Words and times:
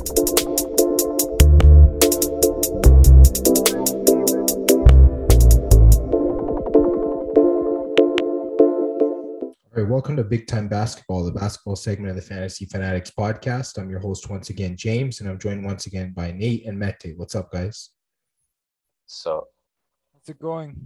All 0.00 0.06
right, 9.76 9.86
welcome 9.86 10.16
to 10.16 10.24
Big 10.24 10.46
Time 10.46 10.68
Basketball, 10.68 11.22
the 11.24 11.32
basketball 11.32 11.76
segment 11.76 12.08
of 12.08 12.16
the 12.16 12.22
Fantasy 12.22 12.64
Fanatics 12.64 13.10
podcast. 13.10 13.78
I'm 13.78 13.90
your 13.90 14.00
host 14.00 14.30
once 14.30 14.48
again, 14.48 14.74
James, 14.74 15.20
and 15.20 15.28
I'm 15.28 15.38
joined 15.38 15.66
once 15.66 15.84
again 15.84 16.14
by 16.16 16.32
Nate 16.32 16.64
and 16.64 16.78
Mete. 16.78 17.12
What's 17.16 17.34
up, 17.34 17.52
guys? 17.52 17.90
So, 19.06 19.48
How's 20.14 20.30
it 20.30 20.38
going? 20.38 20.80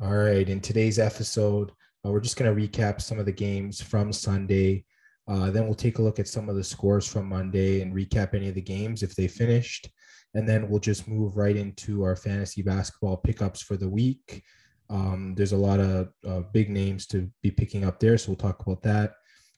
All 0.00 0.16
right, 0.16 0.48
in 0.48 0.60
today's 0.60 0.98
episode, 0.98 1.70
uh, 2.04 2.10
we're 2.10 2.18
just 2.18 2.36
going 2.36 2.52
to 2.52 2.60
recap 2.68 3.00
some 3.00 3.20
of 3.20 3.26
the 3.26 3.32
games 3.32 3.80
from 3.80 4.12
Sunday. 4.12 4.84
Uh, 5.30 5.48
then 5.48 5.64
we'll 5.64 5.74
take 5.74 5.98
a 5.98 6.02
look 6.02 6.18
at 6.18 6.26
some 6.26 6.48
of 6.48 6.56
the 6.56 6.64
scores 6.64 7.06
from 7.06 7.28
Monday 7.28 7.82
and 7.82 7.94
recap 7.94 8.34
any 8.34 8.48
of 8.48 8.56
the 8.56 8.60
games 8.60 9.04
if 9.04 9.14
they 9.14 9.28
finished. 9.28 9.88
And 10.34 10.48
then 10.48 10.68
we'll 10.68 10.80
just 10.80 11.06
move 11.06 11.36
right 11.36 11.56
into 11.56 12.02
our 12.02 12.16
fantasy 12.16 12.62
basketball 12.62 13.16
pickups 13.16 13.62
for 13.62 13.76
the 13.76 13.88
week. 13.88 14.42
Um, 14.88 15.34
there's 15.36 15.52
a 15.52 15.56
lot 15.56 15.78
of 15.78 16.08
uh, 16.28 16.40
big 16.52 16.68
names 16.68 17.06
to 17.08 17.30
be 17.42 17.50
picking 17.52 17.84
up 17.84 18.00
there, 18.00 18.18
so 18.18 18.30
we'll 18.30 18.36
talk 18.36 18.60
about 18.60 18.82
that. 18.82 19.12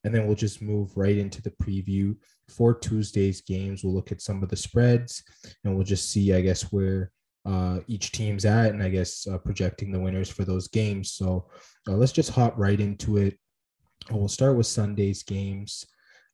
And 0.05 0.15
then 0.15 0.27
we'll 0.27 0.37
just 0.37 0.61
move 0.61 0.95
right 0.95 1.17
into 1.17 1.41
the 1.41 1.53
preview 1.53 2.17
for 2.49 2.75
Tuesday's 2.75 3.41
games. 3.41 3.83
We'll 3.83 3.95
look 3.95 4.13
at 4.13 4.21
some 4.21 4.43
of 4.43 4.51
the 4.51 4.57
spreads 4.57 5.23
and 5.65 5.75
we'll 5.75 5.87
just 5.87 6.11
see, 6.11 6.35
I 6.35 6.43
guess, 6.43 6.73
where 6.73 7.13
uh, 7.47 7.81
each 7.87 8.13
team's 8.13 8.45
at 8.45 8.73
and 8.73 8.83
I 8.83 8.89
guess 8.89 9.27
uh, 9.27 9.39
projecting 9.39 9.91
the 9.91 10.01
winners 10.01 10.29
for 10.29 10.45
those 10.45 10.69
games. 10.69 11.13
So 11.13 11.49
uh, 11.89 11.93
let's 11.93 12.13
just 12.13 12.31
hop 12.31 12.59
right 12.59 12.81
into 12.81 13.17
it. 13.17 13.39
We'll 14.11 14.29
start 14.29 14.57
with 14.57 14.67
Sunday's 14.67 15.23
games. 15.23 15.87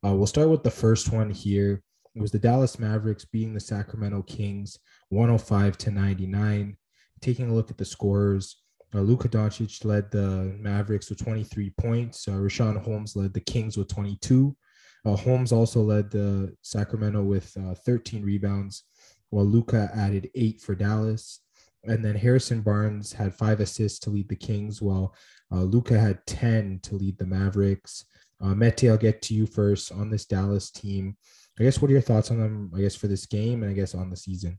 Uh, 0.04 0.14
we'll 0.14 0.26
start 0.26 0.48
with 0.48 0.62
the 0.62 0.70
first 0.70 1.12
one 1.12 1.30
here. 1.30 1.82
It 2.14 2.20
was 2.20 2.30
the 2.30 2.38
Dallas 2.38 2.78
Mavericks 2.78 3.24
beating 3.24 3.54
the 3.54 3.60
Sacramento 3.60 4.22
Kings 4.22 4.78
105 5.10 5.78
to 5.78 5.90
99. 5.90 6.76
Taking 7.20 7.50
a 7.50 7.54
look 7.54 7.70
at 7.70 7.78
the 7.78 7.84
scores, 7.84 8.62
uh, 8.94 9.00
Luka 9.00 9.28
Doncic 9.28 9.84
led 9.84 10.10
the 10.10 10.56
Mavericks 10.58 11.10
with 11.10 11.22
23 11.22 11.70
points. 11.78 12.26
Uh, 12.26 12.32
Richaun 12.32 12.82
Holmes 12.82 13.16
led 13.16 13.34
the 13.34 13.40
Kings 13.40 13.76
with 13.76 13.88
22. 13.88 14.56
Uh, 15.04 15.16
Holmes 15.16 15.52
also 15.52 15.82
led 15.82 16.10
the 16.10 16.54
Sacramento 16.62 17.22
with 17.22 17.54
uh, 17.56 17.74
13 17.74 18.24
rebounds, 18.24 18.84
while 19.30 19.44
Luka 19.44 19.90
added 19.94 20.30
eight 20.34 20.60
for 20.60 20.74
Dallas. 20.74 21.40
And 21.84 22.04
then 22.04 22.16
Harrison 22.16 22.60
Barnes 22.60 23.12
had 23.12 23.34
five 23.34 23.60
assists 23.60 23.98
to 24.00 24.10
lead 24.10 24.28
the 24.28 24.36
Kings, 24.36 24.82
while 24.82 25.14
uh, 25.52 25.62
Luka 25.62 25.98
had 25.98 26.26
10 26.26 26.80
to 26.82 26.96
lead 26.96 27.18
the 27.18 27.26
Mavericks. 27.26 28.04
Uh, 28.40 28.54
Mete, 28.54 28.84
I'll 28.84 28.96
get 28.96 29.22
to 29.22 29.34
you 29.34 29.46
first 29.46 29.92
on 29.92 30.10
this 30.10 30.24
Dallas 30.24 30.70
team. 30.70 31.16
I 31.58 31.64
guess 31.64 31.80
what 31.80 31.90
are 31.90 31.92
your 31.92 32.02
thoughts 32.02 32.30
on 32.30 32.38
them? 32.38 32.70
I 32.74 32.80
guess 32.80 32.94
for 32.94 33.08
this 33.08 33.26
game 33.26 33.62
and 33.62 33.70
I 33.70 33.74
guess 33.74 33.94
on 33.94 34.10
the 34.10 34.16
season. 34.16 34.58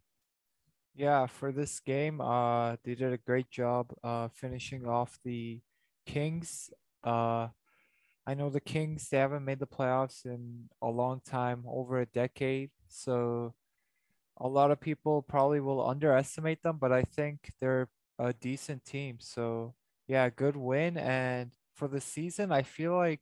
Yeah, 0.96 1.28
for 1.28 1.54
this 1.54 1.80
game, 1.80 2.20
uh, 2.20 2.76
they 2.84 2.96
did 2.96 3.14
a 3.14 3.18
great 3.18 3.50
job 3.50 3.94
uh, 4.04 4.28
finishing 4.34 4.86
off 4.86 5.18
the 5.24 5.62
Kings. 6.06 6.70
Uh, 7.04 7.48
I 8.28 8.34
know 8.34 8.50
the 8.50 8.60
Kings, 8.60 9.08
they 9.10 9.18
haven't 9.18 9.46
made 9.46 9.60
the 9.60 9.68
playoffs 9.68 10.26
in 10.26 10.66
a 10.82 10.90
long 10.90 11.22
time, 11.26 11.64
over 11.66 12.02
a 12.02 12.06
decade. 12.06 12.72
So 12.90 13.54
a 14.40 14.48
lot 14.48 14.72
of 14.72 14.80
people 14.80 15.22
probably 15.22 15.60
will 15.60 15.88
underestimate 15.88 16.64
them, 16.64 16.78
but 16.80 16.92
I 16.92 17.04
think 17.04 17.52
they're 17.60 17.90
a 18.18 18.34
decent 18.34 18.86
team. 18.86 19.18
So 19.20 19.76
yeah, 20.08 20.30
good 20.30 20.56
win. 20.56 20.98
And 20.98 21.52
for 21.76 21.88
the 21.88 22.02
season, 22.02 22.52
I 22.52 22.64
feel 22.64 22.96
like 22.96 23.22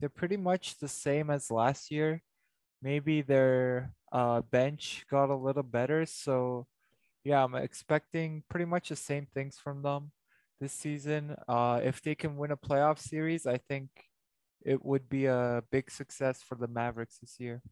they're 0.00 0.08
pretty 0.08 0.36
much 0.36 0.78
the 0.78 0.88
same 0.88 1.30
as 1.30 1.50
last 1.50 1.90
year. 1.90 2.22
Maybe 2.82 3.22
their 3.22 3.92
uh, 4.12 4.42
bench 4.42 5.04
got 5.10 5.30
a 5.30 5.34
little 5.34 5.62
better. 5.62 6.06
So 6.06 6.66
yeah, 7.24 7.42
I'm 7.42 7.54
expecting 7.54 8.44
pretty 8.48 8.64
much 8.64 8.88
the 8.88 8.96
same 8.96 9.26
things 9.34 9.58
from 9.62 9.82
them 9.82 10.12
this 10.60 10.72
season. 10.72 11.36
Uh, 11.48 11.80
if 11.82 12.00
they 12.02 12.14
can 12.14 12.36
win 12.36 12.52
a 12.52 12.56
playoff 12.56 12.98
series, 12.98 13.46
I 13.46 13.58
think 13.58 13.88
it 14.64 14.84
would 14.84 15.08
be 15.08 15.26
a 15.26 15.62
big 15.70 15.90
success 15.90 16.42
for 16.42 16.54
the 16.54 16.68
Mavericks 16.68 17.18
this 17.18 17.36
year. 17.38 17.62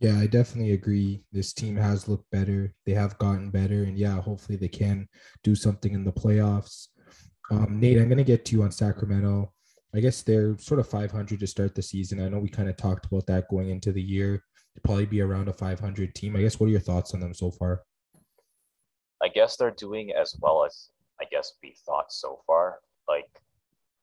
Yeah, 0.00 0.18
I 0.18 0.26
definitely 0.26 0.72
agree. 0.72 1.24
This 1.30 1.52
team 1.52 1.76
has 1.76 2.08
looked 2.08 2.30
better. 2.30 2.72
They 2.86 2.92
have 2.92 3.18
gotten 3.18 3.50
better. 3.50 3.84
And 3.84 3.98
yeah, 3.98 4.20
hopefully 4.20 4.56
they 4.56 4.68
can 4.68 5.06
do 5.44 5.54
something 5.54 5.92
in 5.92 6.04
the 6.04 6.12
playoffs. 6.12 6.88
Um, 7.50 7.78
Nate, 7.78 7.98
I'm 7.98 8.08
going 8.08 8.16
to 8.16 8.24
get 8.24 8.46
to 8.46 8.56
you 8.56 8.62
on 8.62 8.72
Sacramento. 8.72 9.52
I 9.94 10.00
guess 10.00 10.22
they're 10.22 10.56
sort 10.58 10.80
of 10.80 10.88
500 10.88 11.38
to 11.38 11.46
start 11.46 11.74
the 11.74 11.82
season. 11.82 12.24
I 12.24 12.28
know 12.28 12.38
we 12.38 12.48
kind 12.48 12.70
of 12.70 12.76
talked 12.76 13.06
about 13.06 13.26
that 13.26 13.48
going 13.50 13.68
into 13.68 13.92
the 13.92 14.00
year. 14.00 14.42
They'd 14.74 14.84
probably 14.84 15.04
be 15.04 15.20
around 15.20 15.48
a 15.48 15.52
500 15.52 16.14
team. 16.14 16.34
I 16.34 16.40
guess 16.40 16.58
what 16.58 16.66
are 16.66 16.70
your 16.70 16.80
thoughts 16.80 17.12
on 17.12 17.20
them 17.20 17.34
so 17.34 17.50
far? 17.50 17.82
I 19.22 19.28
guess 19.28 19.56
they're 19.56 19.72
doing 19.72 20.12
as 20.12 20.34
well 20.40 20.64
as 20.64 20.88
I 21.20 21.24
guess 21.30 21.52
we 21.62 21.74
thought 21.84 22.10
so 22.10 22.40
far. 22.46 22.78
Like, 23.06 23.28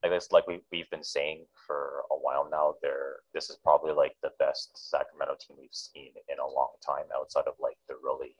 I 0.03 0.09
guess 0.09 0.31
like 0.31 0.46
we 0.46 0.59
we've 0.72 0.90
been 0.91 1.03
saying 1.03 1.46
for 1.67 2.03
a 2.09 2.16
while 2.16 2.47
now, 2.50 2.75
they're 2.81 3.17
this 3.33 3.50
is 3.50 3.57
probably 3.57 3.94
like 3.94 4.16
the 4.23 4.31
best 4.39 4.72
Sacramento 4.73 5.35
team 5.39 5.57
we've 5.59 5.69
seen 5.73 6.11
in 6.29 6.39
a 6.39 6.47
long 6.47 6.72
time 6.83 7.05
outside 7.13 7.45
of 7.45 7.53
like 7.59 7.78
the 7.88 7.95
really 8.01 8.33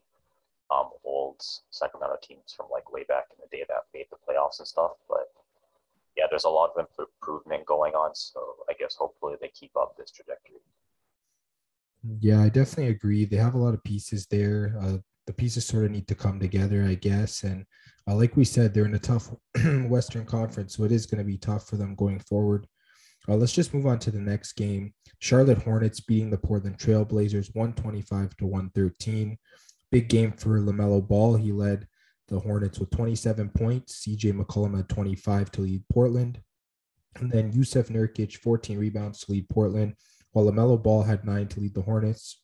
um 0.71 0.89
old 1.03 1.41
Sacramento 1.69 2.17
teams 2.23 2.53
from 2.55 2.67
like 2.71 2.91
way 2.91 3.03
back 3.07 3.25
in 3.31 3.38
the 3.43 3.55
day 3.55 3.65
that 3.67 3.85
made 3.93 4.07
the 4.09 4.17
playoffs 4.17 4.59
and 4.59 4.67
stuff. 4.67 4.91
But 5.07 5.27
yeah, 6.17 6.25
there's 6.29 6.45
a 6.45 6.49
lot 6.49 6.71
of 6.75 6.88
improvement 6.97 7.65
going 7.65 7.93
on. 7.93 8.15
So 8.15 8.39
I 8.69 8.73
guess 8.79 8.95
hopefully 8.95 9.35
they 9.39 9.49
keep 9.49 9.71
up 9.77 9.95
this 9.97 10.11
trajectory. 10.11 10.57
Yeah, 12.19 12.41
I 12.41 12.49
definitely 12.49 12.91
agree. 12.91 13.25
They 13.25 13.38
have 13.38 13.55
a 13.55 13.59
lot 13.59 13.73
of 13.73 13.83
pieces 13.83 14.25
there. 14.27 14.75
Uh, 14.81 14.97
the 15.27 15.33
pieces 15.33 15.65
sort 15.65 15.85
of 15.85 15.91
need 15.91 16.07
to 16.07 16.15
come 16.15 16.39
together, 16.39 16.85
I 16.85 16.95
guess. 16.95 17.44
And 17.44 17.65
uh, 18.07 18.15
like 18.15 18.35
we 18.35 18.45
said, 18.45 18.73
they're 18.73 18.85
in 18.85 18.95
a 18.95 18.99
tough 18.99 19.29
Western 19.65 20.25
Conference, 20.25 20.75
so 20.75 20.85
it 20.85 20.91
is 20.91 21.05
going 21.05 21.19
to 21.19 21.29
be 21.29 21.38
tough 21.38 21.67
for 21.67 21.75
them 21.75 21.95
going 21.95 22.19
forward. 22.19 22.65
Uh, 23.29 23.35
let's 23.35 23.53
just 23.53 23.73
move 23.73 23.85
on 23.85 23.99
to 23.99 24.11
the 24.11 24.19
next 24.19 24.53
game. 24.53 24.93
Charlotte 25.19 25.57
Hornets 25.57 25.99
beating 25.99 26.29
the 26.29 26.38
Portland 26.38 26.77
Trailblazers 26.77 27.53
125 27.53 28.38
to 28.38 28.45
113. 28.45 29.38
Big 29.91 30.09
game 30.09 30.31
for 30.31 30.59
LaMelo 30.59 31.05
Ball. 31.05 31.35
He 31.35 31.51
led 31.51 31.88
the 32.27 32.39
Hornets 32.39 32.79
with 32.79 32.89
27 32.91 33.49
points. 33.49 34.05
CJ 34.05 34.33
McCollum 34.33 34.75
had 34.75 34.89
25 34.89 35.51
to 35.51 35.61
lead 35.61 35.83
Portland. 35.91 36.41
And 37.15 37.31
then 37.31 37.51
Jusuf 37.51 37.89
Nurkic, 37.89 38.38
14 38.38 38.77
rebounds 38.77 39.21
to 39.21 39.31
lead 39.31 39.49
Portland, 39.49 39.95
while 40.31 40.45
LaMelo 40.45 40.81
Ball 40.81 41.03
had 41.03 41.25
nine 41.25 41.47
to 41.49 41.59
lead 41.59 41.73
the 41.73 41.81
Hornets. 41.81 42.41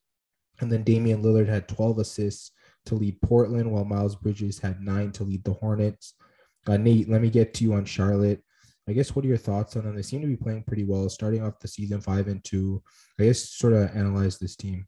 And 0.59 0.71
then 0.71 0.83
Damian 0.83 1.21
Lillard 1.21 1.47
had 1.47 1.67
12 1.67 1.99
assists 1.99 2.51
to 2.85 2.95
lead 2.95 3.21
Portland, 3.21 3.71
while 3.71 3.85
Miles 3.85 4.15
Bridges 4.15 4.59
had 4.59 4.81
nine 4.81 5.11
to 5.13 5.23
lead 5.23 5.43
the 5.43 5.53
Hornets. 5.53 6.15
Uh, 6.65 6.77
Nate, 6.77 7.09
let 7.09 7.21
me 7.21 7.29
get 7.29 7.53
to 7.55 7.63
you 7.63 7.73
on 7.73 7.85
Charlotte. 7.85 8.43
I 8.87 8.93
guess 8.93 9.15
what 9.15 9.23
are 9.23 9.29
your 9.29 9.37
thoughts 9.37 9.75
on 9.75 9.85
them? 9.85 9.95
They 9.95 10.01
seem 10.01 10.21
to 10.21 10.27
be 10.27 10.35
playing 10.35 10.63
pretty 10.63 10.83
well, 10.83 11.07
starting 11.09 11.41
off 11.41 11.59
the 11.59 11.67
season 11.67 12.01
five 12.01 12.27
and 12.27 12.43
two. 12.43 12.83
I 13.19 13.23
guess 13.23 13.49
sort 13.49 13.73
of 13.73 13.95
analyze 13.95 14.37
this 14.37 14.55
team. 14.55 14.87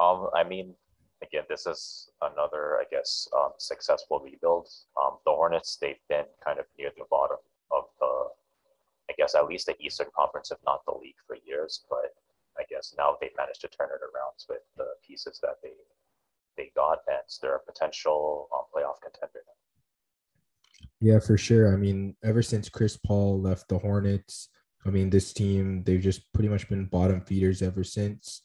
Um, 0.00 0.28
I 0.34 0.42
mean, 0.42 0.74
again, 1.22 1.44
this 1.48 1.66
is 1.66 2.10
another, 2.22 2.78
I 2.78 2.84
guess, 2.90 3.28
um, 3.36 3.50
successful 3.58 4.20
rebuild. 4.20 4.68
Um, 5.00 5.18
the 5.24 5.30
Hornets, 5.32 5.78
they've 5.80 6.02
been 6.08 6.24
kind 6.44 6.58
of 6.58 6.66
near 6.78 6.90
the 6.96 7.04
bottom 7.10 7.38
of 7.70 7.84
the, 8.00 8.26
I 9.10 9.14
guess, 9.16 9.34
at 9.34 9.46
least 9.46 9.66
the 9.66 9.76
Eastern 9.80 10.08
Conference, 10.16 10.50
if 10.50 10.58
not 10.66 10.84
the 10.86 10.98
league, 10.98 11.18
for 11.26 11.36
years. 11.46 11.84
But 11.88 12.14
I 12.58 12.64
guess 12.68 12.94
now 12.98 13.16
they've 13.20 13.30
managed 13.36 13.60
to 13.62 13.68
turn 13.68 13.88
it 13.94 14.02
around 14.02 14.34
with 14.48 14.62
the 14.76 14.86
pieces 15.06 15.38
that 15.42 15.56
they 15.62 15.74
they 16.56 16.72
got, 16.74 16.98
and 17.06 17.22
they're 17.40 17.54
a 17.54 17.60
potential 17.60 18.48
um, 18.52 18.64
playoff 18.74 19.00
contender. 19.00 19.44
Yeah, 21.00 21.20
for 21.20 21.38
sure. 21.38 21.72
I 21.72 21.76
mean, 21.76 22.16
ever 22.24 22.42
since 22.42 22.68
Chris 22.68 22.96
Paul 22.96 23.40
left 23.40 23.68
the 23.68 23.78
Hornets, 23.78 24.48
I 24.86 24.90
mean, 24.90 25.10
this 25.10 25.32
team 25.32 25.82
they've 25.84 26.00
just 26.00 26.32
pretty 26.32 26.48
much 26.48 26.68
been 26.68 26.86
bottom 26.86 27.20
feeders 27.20 27.62
ever 27.62 27.84
since. 27.84 28.42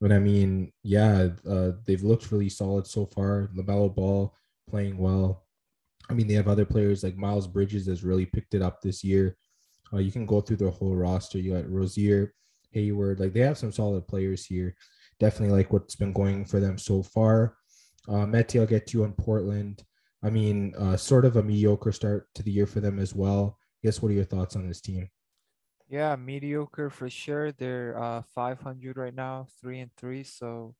But 0.00 0.12
I 0.12 0.18
mean, 0.18 0.72
yeah, 0.82 1.28
uh, 1.48 1.72
they've 1.86 2.02
looked 2.02 2.30
really 2.30 2.50
solid 2.50 2.86
so 2.86 3.06
far. 3.06 3.50
LaMelo 3.56 3.94
Ball 3.94 4.34
playing 4.68 4.98
well. 4.98 5.46
I 6.10 6.14
mean, 6.14 6.26
they 6.26 6.34
have 6.34 6.48
other 6.48 6.66
players 6.66 7.02
like 7.02 7.16
Miles 7.16 7.46
Bridges 7.46 7.86
has 7.86 8.04
really 8.04 8.26
picked 8.26 8.54
it 8.54 8.62
up 8.62 8.80
this 8.80 9.02
year. 9.02 9.36
Uh, 9.92 9.98
you 9.98 10.12
can 10.12 10.26
go 10.26 10.40
through 10.40 10.58
the 10.58 10.70
whole 10.70 10.94
roster. 10.94 11.38
You 11.38 11.54
got 11.54 11.70
Rozier, 11.70 12.34
Hayward. 12.72 13.20
Like 13.20 13.32
they 13.32 13.40
have 13.40 13.58
some 13.58 13.72
solid 13.72 14.06
players 14.06 14.44
here. 14.44 14.76
Definitely 15.18 15.56
like 15.56 15.72
what's 15.72 15.96
been 15.96 16.12
going 16.12 16.44
for 16.44 16.60
them 16.60 16.76
so 16.76 17.02
far. 17.02 17.56
Uh, 18.08 18.20
I'll 18.22 18.66
get 18.66 18.86
to 18.86 18.98
you 18.98 19.04
on 19.04 19.12
Portland. 19.14 19.82
I 20.22 20.30
mean, 20.30 20.74
uh, 20.76 20.96
sort 20.96 21.24
of 21.24 21.36
a 21.36 21.42
mediocre 21.42 21.92
start 21.92 22.28
to 22.34 22.42
the 22.42 22.50
year 22.50 22.66
for 22.66 22.80
them 22.80 22.98
as 22.98 23.14
well. 23.14 23.58
I 23.82 23.86
guess 23.86 24.02
what 24.02 24.10
are 24.10 24.14
your 24.14 24.24
thoughts 24.24 24.56
on 24.56 24.66
this 24.66 24.80
team? 24.80 25.10
Yeah, 25.88 26.16
mediocre 26.16 26.90
for 26.90 27.08
sure. 27.08 27.52
They're 27.52 27.96
uh 28.00 28.22
500 28.34 28.96
right 28.96 29.14
now, 29.14 29.46
three 29.60 29.80
and 29.80 29.90
three. 29.96 30.24
So 30.24 30.74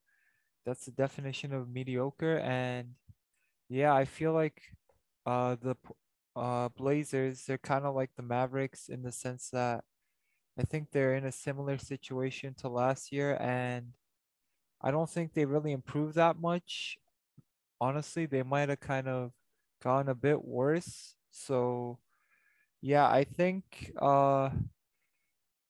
that's 0.67 0.87
the 0.87 0.93
definition 0.93 1.53
of 1.55 1.69
mediocre. 1.69 2.38
And 2.38 2.94
yeah, 3.69 3.94
I 3.94 4.05
feel 4.06 4.33
like 4.33 4.62
uh 5.27 5.56
the 5.62 5.77
uh 6.37 6.69
Blazers 6.71 7.47
they're 7.47 7.59
kind 7.59 7.85
of 7.87 7.94
like 7.94 8.11
the 8.17 8.23
Mavericks 8.23 8.88
in 8.88 9.03
the 9.03 9.12
sense 9.12 9.50
that 9.50 9.85
I 10.59 10.65
think 10.65 10.91
they're 10.93 11.15
in 11.17 11.27
a 11.27 11.33
similar 11.33 11.79
situation 11.79 12.55
to 12.56 12.69
last 12.69 13.12
year, 13.12 13.37
and 13.41 13.93
I 14.83 14.91
don't 14.91 15.11
think 15.11 15.35
they 15.35 15.44
really 15.47 15.73
improved 15.73 16.17
that 16.17 16.38
much. 16.41 16.99
Honestly, 17.81 18.26
they 18.26 18.43
might 18.43 18.69
have 18.69 18.81
kind 18.81 19.08
of 19.08 19.32
gone 19.82 20.08
a 20.08 20.14
bit 20.14 20.43
worse. 20.44 21.17
So, 21.31 21.99
yeah, 22.82 23.08
I 23.08 23.25
think 23.25 23.93
uh, 24.00 24.50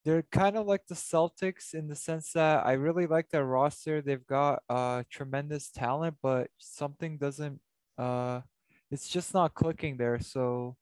they're 0.04 0.22
kind 0.30 0.56
of 0.56 0.66
like 0.66 0.86
the 0.86 0.94
Celtics 0.94 1.74
in 1.74 1.88
the 1.88 1.96
sense 1.96 2.32
that 2.32 2.64
I 2.64 2.72
really 2.72 3.06
like 3.06 3.30
their 3.30 3.44
roster. 3.44 4.00
They've 4.00 4.26
got 4.26 4.62
uh, 4.68 5.02
tremendous 5.10 5.70
talent, 5.70 6.16
but 6.22 6.48
something 6.58 7.18
doesn't. 7.18 7.60
Uh, 7.98 8.42
it's 8.90 9.08
just 9.08 9.34
not 9.34 9.54
clicking 9.54 9.96
there. 9.96 10.20
So, 10.20 10.76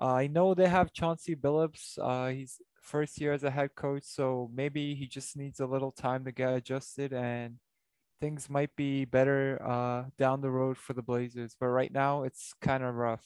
uh, 0.00 0.14
I 0.14 0.26
know 0.28 0.54
they 0.54 0.68
have 0.68 0.92
Chauncey 0.92 1.36
Billups. 1.36 1.98
Uh, 2.00 2.28
he's 2.32 2.60
first 2.82 3.20
year 3.20 3.32
as 3.32 3.44
a 3.44 3.50
head 3.50 3.74
coach, 3.76 4.04
so 4.04 4.50
maybe 4.54 4.94
he 4.94 5.06
just 5.06 5.36
needs 5.36 5.60
a 5.60 5.66
little 5.66 5.92
time 5.92 6.24
to 6.26 6.32
get 6.32 6.54
adjusted 6.54 7.12
and 7.14 7.56
things 8.20 8.48
might 8.48 8.74
be 8.76 9.04
better 9.04 9.60
uh, 9.62 10.04
down 10.18 10.40
the 10.40 10.50
road 10.50 10.76
for 10.76 10.92
the 10.92 11.02
Blazers. 11.02 11.56
But 11.58 11.68
right 11.68 11.92
now, 11.92 12.22
it's 12.22 12.52
kind 12.60 12.82
of 12.82 12.94
rough. 12.94 13.24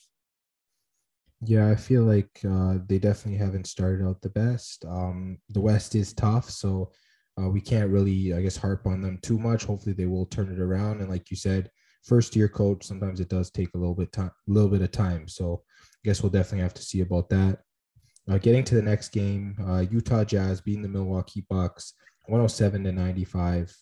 Yeah, 1.41 1.69
I 1.69 1.75
feel 1.75 2.03
like 2.03 2.29
uh, 2.49 2.79
they 2.85 2.99
definitely 2.99 3.39
haven't 3.39 3.67
started 3.67 4.05
out 4.05 4.21
the 4.21 4.29
best. 4.29 4.83
Um, 4.85 5.37
the 5.49 5.61
West 5.61 5.95
is 5.95 6.13
tough, 6.13 6.49
so 6.49 6.91
uh, 7.39 7.47
we 7.47 7.61
can't 7.61 7.89
really, 7.89 8.33
I 8.33 8.41
guess, 8.41 8.57
harp 8.57 8.85
on 8.85 9.01
them 9.01 9.19
too 9.21 9.39
much. 9.39 9.63
Hopefully, 9.63 9.93
they 9.93 10.05
will 10.05 10.25
turn 10.25 10.51
it 10.51 10.59
around. 10.59 10.99
And 10.99 11.09
like 11.09 11.31
you 11.31 11.37
said, 11.37 11.71
first 12.03 12.35
year 12.35 12.49
coach, 12.49 12.83
sometimes 12.83 13.19
it 13.19 13.29
does 13.29 13.51
take 13.51 13.69
a 13.73 13.77
little 13.77 13.95
bit 13.95 14.11
time, 14.11 14.31
a 14.47 14.51
little 14.51 14.69
bit 14.69 14.81
of 14.81 14.91
time. 14.91 15.27
So 15.27 15.63
I 15.73 16.07
guess 16.07 16.21
we'll 16.21 16.31
definitely 16.31 16.63
have 16.63 16.73
to 16.73 16.81
see 16.81 17.01
about 17.01 17.29
that. 17.29 17.59
Uh, 18.29 18.37
getting 18.37 18.63
to 18.65 18.75
the 18.75 18.81
next 18.81 19.09
game, 19.09 19.55
uh, 19.65 19.85
Utah 19.89 20.23
Jazz 20.23 20.61
beating 20.61 20.83
the 20.83 20.89
Milwaukee 20.89 21.45
Bucks 21.49 21.93
107 22.27 22.83
to 22.83 22.91
95. 22.91 23.75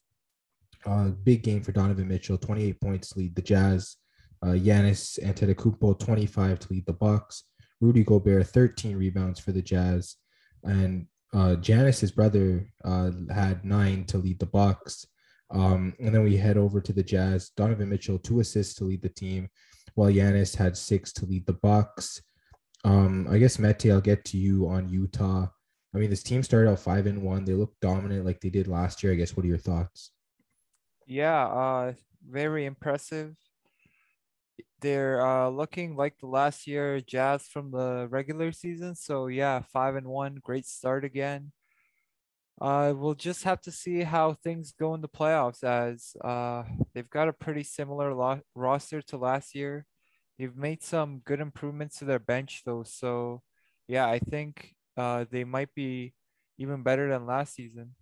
Uh, 0.86 1.10
big 1.10 1.44
game 1.44 1.62
for 1.62 1.72
Donovan 1.72 2.08
Mitchell, 2.08 2.38
28 2.38 2.80
points 2.80 3.16
lead 3.16 3.36
the 3.36 3.42
Jazz. 3.42 3.98
Uh, 4.44 4.50
Giannis 4.50 5.20
Antetokounmpo, 5.24 6.00
25 6.00 6.60
to 6.60 6.68
lead 6.72 6.86
the 6.86 6.94
Bucks. 6.94 7.44
Rudy 7.82 8.04
Gobert, 8.04 8.48
13 8.48 8.96
rebounds 8.96 9.40
for 9.40 9.52
the 9.52 9.62
Jazz. 9.62 10.16
And 10.64 11.08
uh, 11.34 11.56
Giannis's 11.60 12.12
brother 12.12 12.68
uh, 12.84 13.12
had 13.34 13.66
nine 13.66 14.06
to 14.06 14.18
lead 14.18 14.40
the 14.40 14.46
Bucks. 14.46 15.06
Um, 15.50 15.96
and 16.00 16.14
then 16.14 16.24
we 16.24 16.38
head 16.38 16.58
over 16.58 16.82
to 16.82 16.94
the 16.94 17.04
Jazz. 17.04 17.50
Donovan 17.56 17.90
Mitchell, 17.90 18.20
two 18.20 18.40
assists 18.40 18.76
to 18.76 18.84
lead 18.84 19.02
the 19.02 19.10
team, 19.10 19.50
while 19.96 20.12
Giannis 20.12 20.56
had 20.56 20.78
six 20.78 21.14
to 21.14 21.26
lead 21.26 21.46
the 21.46 21.54
Bucks. 21.54 22.22
Um, 22.84 23.28
I 23.30 23.38
guess 23.38 23.60
Mete, 23.60 23.88
I'll 23.88 24.02
get 24.02 24.26
to 24.26 24.38
you 24.38 24.68
on 24.68 24.90
Utah. 24.90 25.48
I 25.96 25.98
mean, 25.98 26.10
this 26.10 26.24
team 26.24 26.44
started 26.44 26.70
out 26.70 26.80
five 26.80 27.08
and 27.08 27.24
one. 27.24 27.46
They 27.46 27.54
look 27.54 27.74
dominant 27.82 28.26
like 28.26 28.40
they 28.40 28.50
did 28.50 28.68
last 28.68 29.02
year. 29.02 29.14
I 29.14 29.16
guess. 29.16 29.36
What 29.36 29.46
are 29.46 29.50
your 29.50 29.58
thoughts? 29.58 30.12
Yeah, 31.08 31.46
uh, 31.48 31.94
very 32.28 32.66
impressive. 32.66 33.36
They're 34.82 35.22
uh, 35.26 35.50
looking 35.50 35.96
like 35.96 36.18
the 36.20 36.28
last 36.28 36.68
year 36.68 37.00
Jazz 37.02 37.48
from 37.48 37.72
the 37.72 38.08
regular 38.10 38.52
season. 38.52 38.96
So 38.96 39.28
yeah, 39.28 39.62
five 39.74 39.96
and 39.96 40.08
one, 40.08 40.36
great 40.44 40.66
start 40.66 41.04
again. 41.04 41.52
Uh, 42.60 42.94
we'll 42.96 43.14
just 43.14 43.44
have 43.44 43.62
to 43.62 43.72
see 43.72 44.02
how 44.02 44.34
things 44.34 44.74
go 44.80 44.96
in 44.96 45.02
the 45.02 45.08
playoffs 45.08 45.64
as 45.64 46.16
uh, 46.26 46.64
they've 46.94 47.10
got 47.10 47.28
a 47.28 47.34
pretty 47.34 47.64
similar 47.64 48.14
lo- 48.16 48.42
roster 48.56 49.02
to 49.02 49.18
last 49.18 49.54
year. 49.54 49.86
They've 50.40 50.56
made 50.56 50.82
some 50.82 51.20
good 51.20 51.40
improvements 51.40 52.00
to 52.00 52.06
their 52.06 52.20
bench 52.20 52.64
though. 52.66 52.84
So 52.84 53.44
yeah, 53.88 54.08
I 54.08 54.18
think 54.20 54.74
uh, 54.98 55.26
they 55.30 55.44
might 55.44 55.74
be 55.76 56.14
even 56.58 56.82
better 56.82 57.08
than 57.10 57.28
last 57.28 57.54
season. 57.54 57.94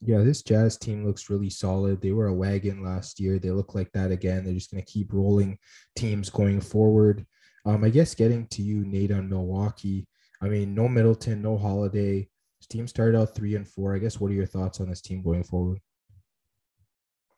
Yeah, 0.00 0.18
this 0.18 0.42
Jazz 0.42 0.76
team 0.76 1.06
looks 1.06 1.30
really 1.30 1.50
solid. 1.50 2.00
They 2.00 2.12
were 2.12 2.26
a 2.26 2.34
wagon 2.34 2.82
last 2.82 3.18
year. 3.18 3.38
They 3.38 3.50
look 3.50 3.74
like 3.74 3.90
that 3.92 4.10
again. 4.10 4.44
They're 4.44 4.54
just 4.54 4.70
going 4.70 4.82
to 4.82 4.92
keep 4.92 5.12
rolling 5.12 5.58
teams 5.96 6.28
going 6.28 6.60
forward. 6.60 7.24
Um, 7.64 7.84
I 7.84 7.88
guess 7.88 8.14
getting 8.14 8.46
to 8.48 8.62
you, 8.62 8.84
Nate, 8.84 9.12
on 9.12 9.28
Milwaukee. 9.30 10.06
I 10.42 10.48
mean, 10.48 10.74
no 10.74 10.88
Middleton, 10.88 11.40
no 11.40 11.56
Holiday. 11.56 12.28
This 12.60 12.66
team 12.68 12.86
started 12.86 13.18
out 13.18 13.34
three 13.34 13.56
and 13.56 13.66
four. 13.66 13.94
I 13.94 13.98
guess 13.98 14.20
what 14.20 14.30
are 14.30 14.34
your 14.34 14.46
thoughts 14.46 14.80
on 14.80 14.90
this 14.90 15.00
team 15.00 15.22
going 15.22 15.44
forward? 15.44 15.80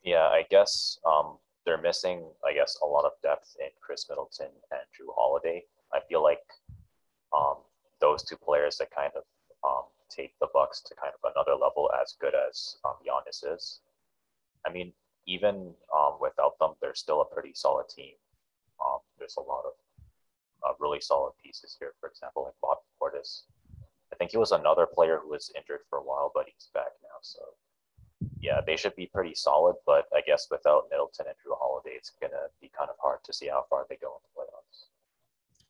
Yeah, 0.03 0.27
I 0.27 0.45
guess 0.51 0.99
um, 1.07 1.39
they're 1.65 1.81
missing, 1.81 2.25
I 2.49 2.53
guess, 2.53 2.79
a 2.83 2.87
lot 2.87 3.05
of 3.05 3.13
depth 3.23 3.57
in 3.61 3.69
Khris 3.81 4.07
Middleton 4.09 4.51
and 4.71 4.81
Jrue 4.95 5.13
Holiday. 5.15 5.65
I 5.93 6.01
feel 6.09 6.23
like 6.23 6.39
um, 7.37 7.57
those 8.01 8.25
two 8.25 8.37
players 8.37 8.77
that 8.79 8.91
kind 8.91 9.13
of 9.17 9.23
um, 9.65 9.85
take 10.09 10.35
the 10.41 10.49
Bucks 10.53 10.81
to 10.83 10.95
kind 10.95 11.13
of 11.13 11.33
another 11.35 11.55
level 11.55 11.91
as 12.03 12.17
good 12.21 12.35
as 12.35 12.77
um, 12.85 12.95
Giannis 13.05 13.45
is. 13.55 13.81
I 14.67 14.73
mean, 14.73 14.93
even 15.27 15.75
um, 15.95 16.19
without 16.21 16.59
them, 16.59 16.73
they're 16.81 16.95
still 16.95 17.21
a 17.21 17.35
pretty 17.35 17.53
solid 17.55 17.89
team. 17.89 18.15
Um, 18.85 18.99
there's 19.19 19.37
a 19.37 19.43
lot 19.43 19.65
of 19.65 19.73
uh, 20.65 20.73
really 20.79 21.01
solid 21.01 21.33
pieces 21.43 21.77
here. 21.79 21.93
For 22.01 22.09
example, 22.09 22.45
like 22.45 22.55
Bob 22.63 22.79
Portis. 23.01 23.43
I 24.13 24.17
think 24.17 24.31
he 24.31 24.39
was 24.39 24.53
another 24.53 24.87
player 24.87 25.19
who 25.23 25.31
was 25.31 25.51
injured 25.57 25.81
for 25.91 25.99
a 25.99 26.03
while, 26.03 26.31
but 26.35 26.47
he's 26.47 26.71
back 26.73 26.95
now. 27.03 27.19
So 27.23 27.41
yeah, 28.41 28.61
they 28.65 28.77
should 28.77 28.95
be 28.95 29.07
pretty 29.07 29.35
solid. 29.35 29.77
But 29.85 30.07
I 30.15 30.21
guess 30.27 30.47
without 30.51 30.87
Middleton 30.91 31.27
and 31.27 31.37
Jrue 31.37 31.59
Holiday, 31.59 31.97
it's 31.97 32.13
gonna 32.21 32.49
be 32.61 32.71
kind 32.77 32.91
of 32.91 32.97
hard 33.01 33.19
to 33.25 33.33
see 33.33 33.49
how 33.49 33.67
far 33.69 33.87
they 33.89 33.97
go 33.97 34.15
in 34.17 34.23
the 34.23 34.41
playoffs. 34.41 34.87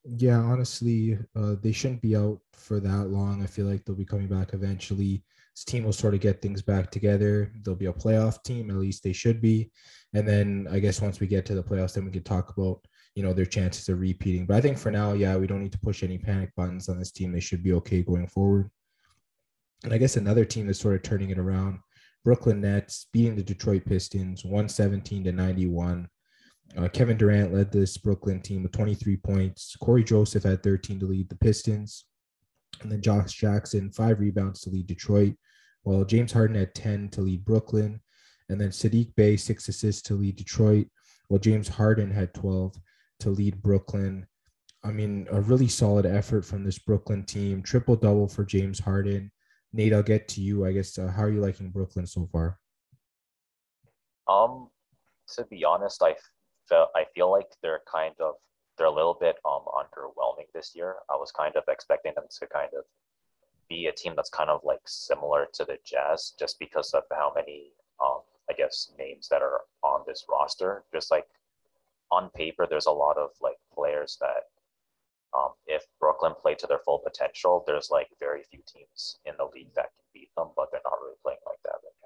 Yeah, 0.08 0.38
honestly, 0.38 1.18
uh, 1.34 1.56
they 1.60 1.72
shouldn't 1.72 2.02
be 2.02 2.16
out 2.16 2.40
for 2.52 2.80
that 2.80 3.08
long. 3.08 3.42
I 3.42 3.46
feel 3.46 3.66
like 3.66 3.84
they'll 3.84 3.96
be 3.96 4.04
coming 4.04 4.28
back 4.28 4.52
eventually. 4.52 5.24
This 5.54 5.64
team 5.64 5.84
will 5.84 5.92
sort 5.92 6.14
of 6.14 6.20
get 6.20 6.40
things 6.40 6.62
back 6.62 6.90
together. 6.90 7.52
They'll 7.62 7.74
be 7.74 7.86
a 7.86 7.92
playoff 7.92 8.42
team, 8.44 8.70
at 8.70 8.76
least 8.76 9.02
they 9.02 9.12
should 9.12 9.40
be. 9.40 9.70
And 10.14 10.28
then 10.28 10.68
I 10.70 10.78
guess 10.78 11.00
once 11.00 11.18
we 11.18 11.26
get 11.26 11.44
to 11.46 11.54
the 11.54 11.62
playoffs, 11.62 11.94
then 11.94 12.04
we 12.04 12.12
can 12.12 12.22
talk 12.22 12.56
about 12.56 12.86
you 13.16 13.22
know 13.22 13.32
their 13.32 13.46
chances 13.46 13.88
of 13.88 13.98
repeating. 13.98 14.46
But 14.46 14.58
I 14.58 14.60
think 14.60 14.78
for 14.78 14.90
now, 14.90 15.14
yeah, 15.14 15.36
we 15.36 15.46
don't 15.46 15.62
need 15.62 15.72
to 15.72 15.78
push 15.78 16.02
any 16.02 16.18
panic 16.18 16.54
buttons 16.54 16.88
on 16.88 16.98
this 16.98 17.10
team. 17.10 17.32
They 17.32 17.40
should 17.40 17.64
be 17.64 17.72
okay 17.72 18.02
going 18.02 18.28
forward. 18.28 18.70
And 19.82 19.92
I 19.92 19.98
guess 19.98 20.16
another 20.16 20.44
team 20.44 20.66
that's 20.66 20.80
sort 20.80 20.94
of 20.94 21.02
turning 21.02 21.30
it 21.30 21.38
around, 21.38 21.80
Brooklyn 22.24 22.60
Nets 22.60 23.06
beating 23.12 23.34
the 23.34 23.42
Detroit 23.42 23.84
Pistons 23.86 24.44
117 24.44 25.24
to 25.24 25.32
91. 25.32 26.08
Uh, 26.76 26.88
Kevin 26.88 27.16
Durant 27.16 27.54
led 27.54 27.72
this 27.72 27.96
Brooklyn 27.96 28.40
team 28.40 28.62
with 28.62 28.72
23 28.72 29.16
points. 29.18 29.76
Cory 29.76 30.04
Joseph 30.04 30.44
had 30.44 30.62
13 30.62 31.00
to 31.00 31.06
lead 31.06 31.28
the 31.28 31.36
Pistons. 31.36 32.04
And 32.82 32.92
then 32.92 33.00
Josh 33.00 33.32
Jackson, 33.32 33.90
five 33.90 34.20
rebounds 34.20 34.60
to 34.62 34.70
lead 34.70 34.86
Detroit, 34.86 35.34
while 35.82 36.04
James 36.04 36.32
Harden 36.32 36.56
had 36.56 36.74
10 36.74 37.10
to 37.10 37.22
lead 37.22 37.44
Brooklyn. 37.44 38.00
And 38.48 38.60
then 38.60 38.70
Saddiq 38.70 39.14
Bey, 39.14 39.36
six 39.36 39.68
assists 39.68 40.02
to 40.02 40.14
lead 40.14 40.36
Detroit, 40.36 40.88
while 41.28 41.40
James 41.40 41.68
Harden 41.68 42.10
had 42.10 42.34
12 42.34 42.74
to 43.20 43.30
lead 43.30 43.62
Brooklyn. 43.62 44.26
I 44.84 44.92
mean, 44.92 45.26
a 45.30 45.40
really 45.40 45.68
solid 45.68 46.06
effort 46.06 46.44
from 46.44 46.62
this 46.62 46.78
Brooklyn 46.78 47.24
team. 47.24 47.62
Triple 47.62 47.96
double 47.96 48.28
for 48.28 48.44
James 48.44 48.78
Harden. 48.78 49.32
Nate, 49.72 49.92
I'll 49.92 50.02
get 50.02 50.28
to 50.28 50.40
you. 50.40 50.64
I 50.64 50.72
guess 50.72 50.98
uh, 50.98 51.08
how 51.08 51.22
are 51.22 51.30
you 51.30 51.40
liking 51.40 51.70
Brooklyn 51.70 52.06
so 52.06 52.28
far? 52.30 52.58
Um, 54.28 54.68
to 55.34 55.44
be 55.44 55.64
honest, 55.64 56.02
I 56.02 56.14
felt 56.68 56.90
I 56.94 57.04
feel 57.14 57.30
like 57.30 57.48
they're 57.62 57.82
kind 57.90 58.14
of 58.20 58.34
they're 58.76 58.86
a 58.86 58.92
little 58.94 59.16
bit 59.18 59.36
um 59.44 59.64
underwhelming 59.74 60.46
this 60.54 60.72
year. 60.74 60.96
I 61.10 61.16
was 61.16 61.32
kind 61.32 61.56
of 61.56 61.64
expecting 61.68 62.12
them 62.14 62.26
to 62.38 62.46
kind 62.46 62.70
of 62.76 62.84
be 63.68 63.86
a 63.86 63.92
team 63.92 64.14
that's 64.16 64.30
kind 64.30 64.50
of 64.50 64.60
like 64.64 64.82
similar 64.86 65.48
to 65.54 65.64
the 65.64 65.78
Jazz, 65.84 66.34
just 66.38 66.58
because 66.58 66.92
of 66.94 67.02
how 67.10 67.32
many 67.34 67.72
um 68.04 68.20
I 68.50 68.54
guess 68.54 68.92
names 68.98 69.28
that 69.28 69.42
are 69.42 69.62
on 69.82 70.04
this 70.06 70.24
roster. 70.28 70.84
Just 70.92 71.10
like 71.10 71.26
on 72.10 72.30
paper, 72.30 72.66
there's 72.68 72.86
a 72.86 72.92
lot 72.92 73.18
of 73.18 73.30
like 73.42 73.56
players 73.74 74.16
that 74.20 74.44
um, 75.36 75.52
if 75.66 75.84
Brooklyn 76.00 76.32
played 76.40 76.58
to 76.60 76.66
their 76.66 76.78
full 76.78 76.98
potential, 76.98 77.64
there's 77.66 77.90
like 77.90 78.08
very 78.18 78.42
few 78.50 78.60
teams 78.66 79.18
in 79.24 79.34
the 79.38 79.50
league 79.54 79.74
that 79.74 79.92
can 79.96 80.04
beat 80.14 80.30
them, 80.36 80.48
but 80.56 80.70
they're 80.70 80.80
not 80.84 80.98
really 81.02 81.18
playing 81.22 81.38
like 81.44 81.60
that 81.64 81.76
right 81.82 81.98
now. 82.02 82.05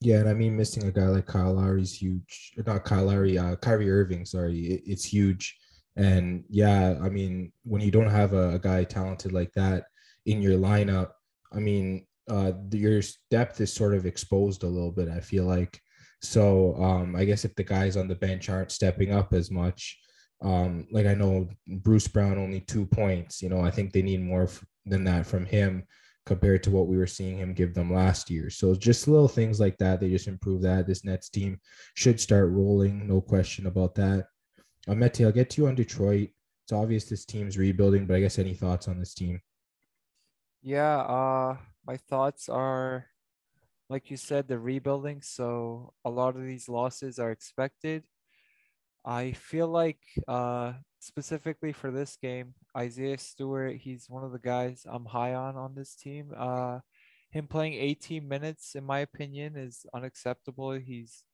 Yeah, 0.00 0.20
and 0.20 0.28
I 0.28 0.34
mean 0.34 0.56
missing 0.56 0.84
a 0.84 0.90
guy 0.90 1.06
like 1.06 1.26
Kyle 1.26 1.54
Lowry 1.54 1.82
is 1.82 2.00
huge. 2.00 2.54
Not 2.66 2.84
Kyle 2.84 3.04
Lowry, 3.04 3.36
uh, 3.38 3.56
Kyrie 3.56 3.90
Irving. 3.90 4.24
Sorry, 4.24 4.58
it, 4.58 4.82
it's 4.86 5.04
huge. 5.04 5.56
And 5.96 6.44
yeah, 6.48 6.98
I 7.02 7.10
mean 7.10 7.52
when 7.64 7.82
you 7.82 7.90
don't 7.90 8.08
have 8.08 8.32
a, 8.32 8.54
a, 8.54 8.58
guy 8.58 8.84
talented 8.84 9.32
like 9.32 9.52
that 9.52 9.84
in 10.24 10.40
your 10.40 10.58
lineup, 10.58 11.10
I 11.52 11.58
mean 11.58 12.06
uh, 12.30 12.52
your 12.72 13.02
depth 13.30 13.60
is 13.60 13.72
sort 13.72 13.94
of 13.94 14.06
exposed 14.06 14.62
a 14.62 14.68
little 14.68 14.92
bit. 14.92 15.08
I 15.08 15.20
feel 15.20 15.44
like. 15.44 15.78
So 16.22 16.74
um, 16.82 17.16
I 17.16 17.24
guess 17.24 17.44
if 17.44 17.54
the 17.54 17.64
guys 17.64 17.96
on 17.96 18.08
the 18.08 18.14
bench 18.14 18.48
aren't 18.48 18.72
stepping 18.72 19.12
up 19.12 19.32
as 19.32 19.50
much, 19.50 19.98
um, 20.42 20.86
like 20.92 21.06
I 21.06 21.14
know 21.14 21.48
Bruce 21.66 22.08
Brown 22.08 22.38
only 22.38 22.60
two 22.60 22.86
points. 22.86 23.42
You 23.42 23.50
know, 23.50 23.60
I 23.60 23.70
think 23.70 23.92
they 23.92 24.02
need 24.02 24.22
more 24.22 24.44
f- 24.44 24.64
than 24.86 25.04
that 25.04 25.26
from 25.26 25.44
him 25.44 25.84
compared 26.30 26.62
to 26.62 26.70
what 26.70 26.86
we 26.86 26.96
were 26.96 27.08
seeing 27.08 27.38
him 27.38 27.52
give 27.52 27.74
them 27.74 27.92
last 27.92 28.30
year. 28.30 28.50
So 28.50 28.72
just 28.76 29.08
little 29.08 29.26
things 29.26 29.58
like 29.58 29.76
that, 29.78 29.98
they 29.98 30.08
just 30.08 30.28
improve 30.28 30.62
that. 30.62 30.86
This 30.86 31.04
Nets 31.04 31.28
team 31.28 31.58
should 31.94 32.20
start 32.20 32.52
rolling, 32.52 33.08
no 33.08 33.20
question 33.20 33.66
about 33.66 33.96
that. 33.96 34.28
Uh, 34.86 34.94
Mete, 34.94 35.22
I'll 35.22 35.32
get 35.32 35.50
to 35.50 35.62
you 35.62 35.66
on 35.66 35.74
Detroit. 35.74 36.28
It's 36.62 36.72
obvious 36.72 37.06
this 37.06 37.24
team's 37.24 37.58
rebuilding, 37.58 38.06
but 38.06 38.14
I 38.14 38.20
guess 38.20 38.38
any 38.38 38.54
thoughts 38.54 38.86
on 38.86 39.00
this 39.00 39.12
team? 39.12 39.40
Yeah, 40.62 40.98
uh, 40.98 41.56
my 41.84 41.96
thoughts 41.96 42.48
are, 42.48 43.06
like 43.88 44.08
you 44.08 44.16
said, 44.16 44.46
the 44.46 44.56
rebuilding. 44.56 45.22
So 45.22 45.94
a 46.04 46.10
lot 46.10 46.36
of 46.36 46.44
these 46.44 46.68
losses 46.68 47.18
are 47.18 47.32
expected. 47.32 48.04
I 49.04 49.32
feel 49.32 49.68
like, 49.68 50.00
uh, 50.28 50.74
specifically 51.00 51.72
for 51.72 51.90
this 51.90 52.16
game, 52.16 52.54
Isaiah 52.76 53.18
Stewart, 53.18 53.76
he's 53.76 54.08
one 54.08 54.24
of 54.24 54.32
the 54.32 54.38
guys 54.38 54.86
I'm 54.88 55.06
high 55.06 55.34
on 55.34 55.56
on 55.56 55.74
this 55.74 55.94
team. 55.94 56.32
Uh, 56.36 56.80
him 57.30 57.46
playing 57.46 57.74
18 57.74 58.26
minutes, 58.26 58.74
in 58.74 58.84
my 58.84 59.00
opinion, 59.00 59.56
is 59.56 59.86
unacceptable. 59.94 60.72
He's 60.72 61.24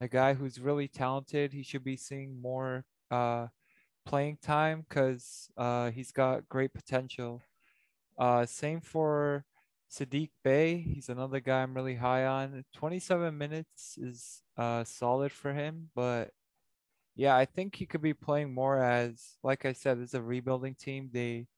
a 0.00 0.08
guy 0.08 0.34
who's 0.34 0.60
really 0.60 0.88
talented. 0.88 1.52
He 1.52 1.62
should 1.62 1.84
be 1.84 1.96
seeing 1.96 2.40
more 2.40 2.84
uh, 3.10 3.46
playing 4.04 4.38
time 4.42 4.84
because 4.88 5.50
uh, 5.56 5.90
he's 5.90 6.12
got 6.12 6.48
great 6.48 6.74
potential. 6.74 7.42
Uh, 8.18 8.46
same 8.46 8.80
for 8.80 9.44
Saddiq 9.90 10.30
Bey. 10.42 10.78
He's 10.78 11.08
another 11.08 11.40
guy 11.40 11.62
I'm 11.62 11.74
really 11.74 11.94
high 11.96 12.26
on. 12.26 12.64
27 12.74 13.36
minutes 13.36 13.96
is 13.96 14.42
uh, 14.56 14.84
solid 14.84 15.32
for 15.32 15.52
him, 15.52 15.90
but 15.94 16.30
yeah, 17.18 17.36
I 17.36 17.46
think 17.46 17.74
he 17.74 17.84
could 17.84 18.00
be 18.00 18.14
playing 18.14 18.54
more 18.54 18.80
as, 18.80 19.20
like 19.42 19.66
I 19.66 19.72
said, 19.72 19.98
it's 19.98 20.14
a 20.14 20.22
rebuilding 20.22 20.76
team. 20.76 21.10
They 21.12 21.48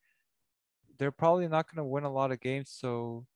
they're 0.98 1.10
probably 1.10 1.48
not 1.48 1.66
going 1.66 1.84
to 1.84 1.84
win 1.84 2.04
a 2.04 2.12
lot 2.12 2.32
of 2.32 2.40
games, 2.40 2.70
so 2.74 3.26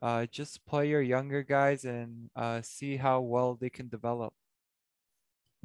uh, 0.00 0.26
just 0.26 0.64
play 0.66 0.88
your 0.88 1.02
younger 1.02 1.42
guys 1.42 1.84
and 1.84 2.30
uh, 2.36 2.62
see 2.62 2.96
how 2.96 3.22
well 3.22 3.58
they 3.60 3.70
can 3.70 3.88
develop. 3.88 4.32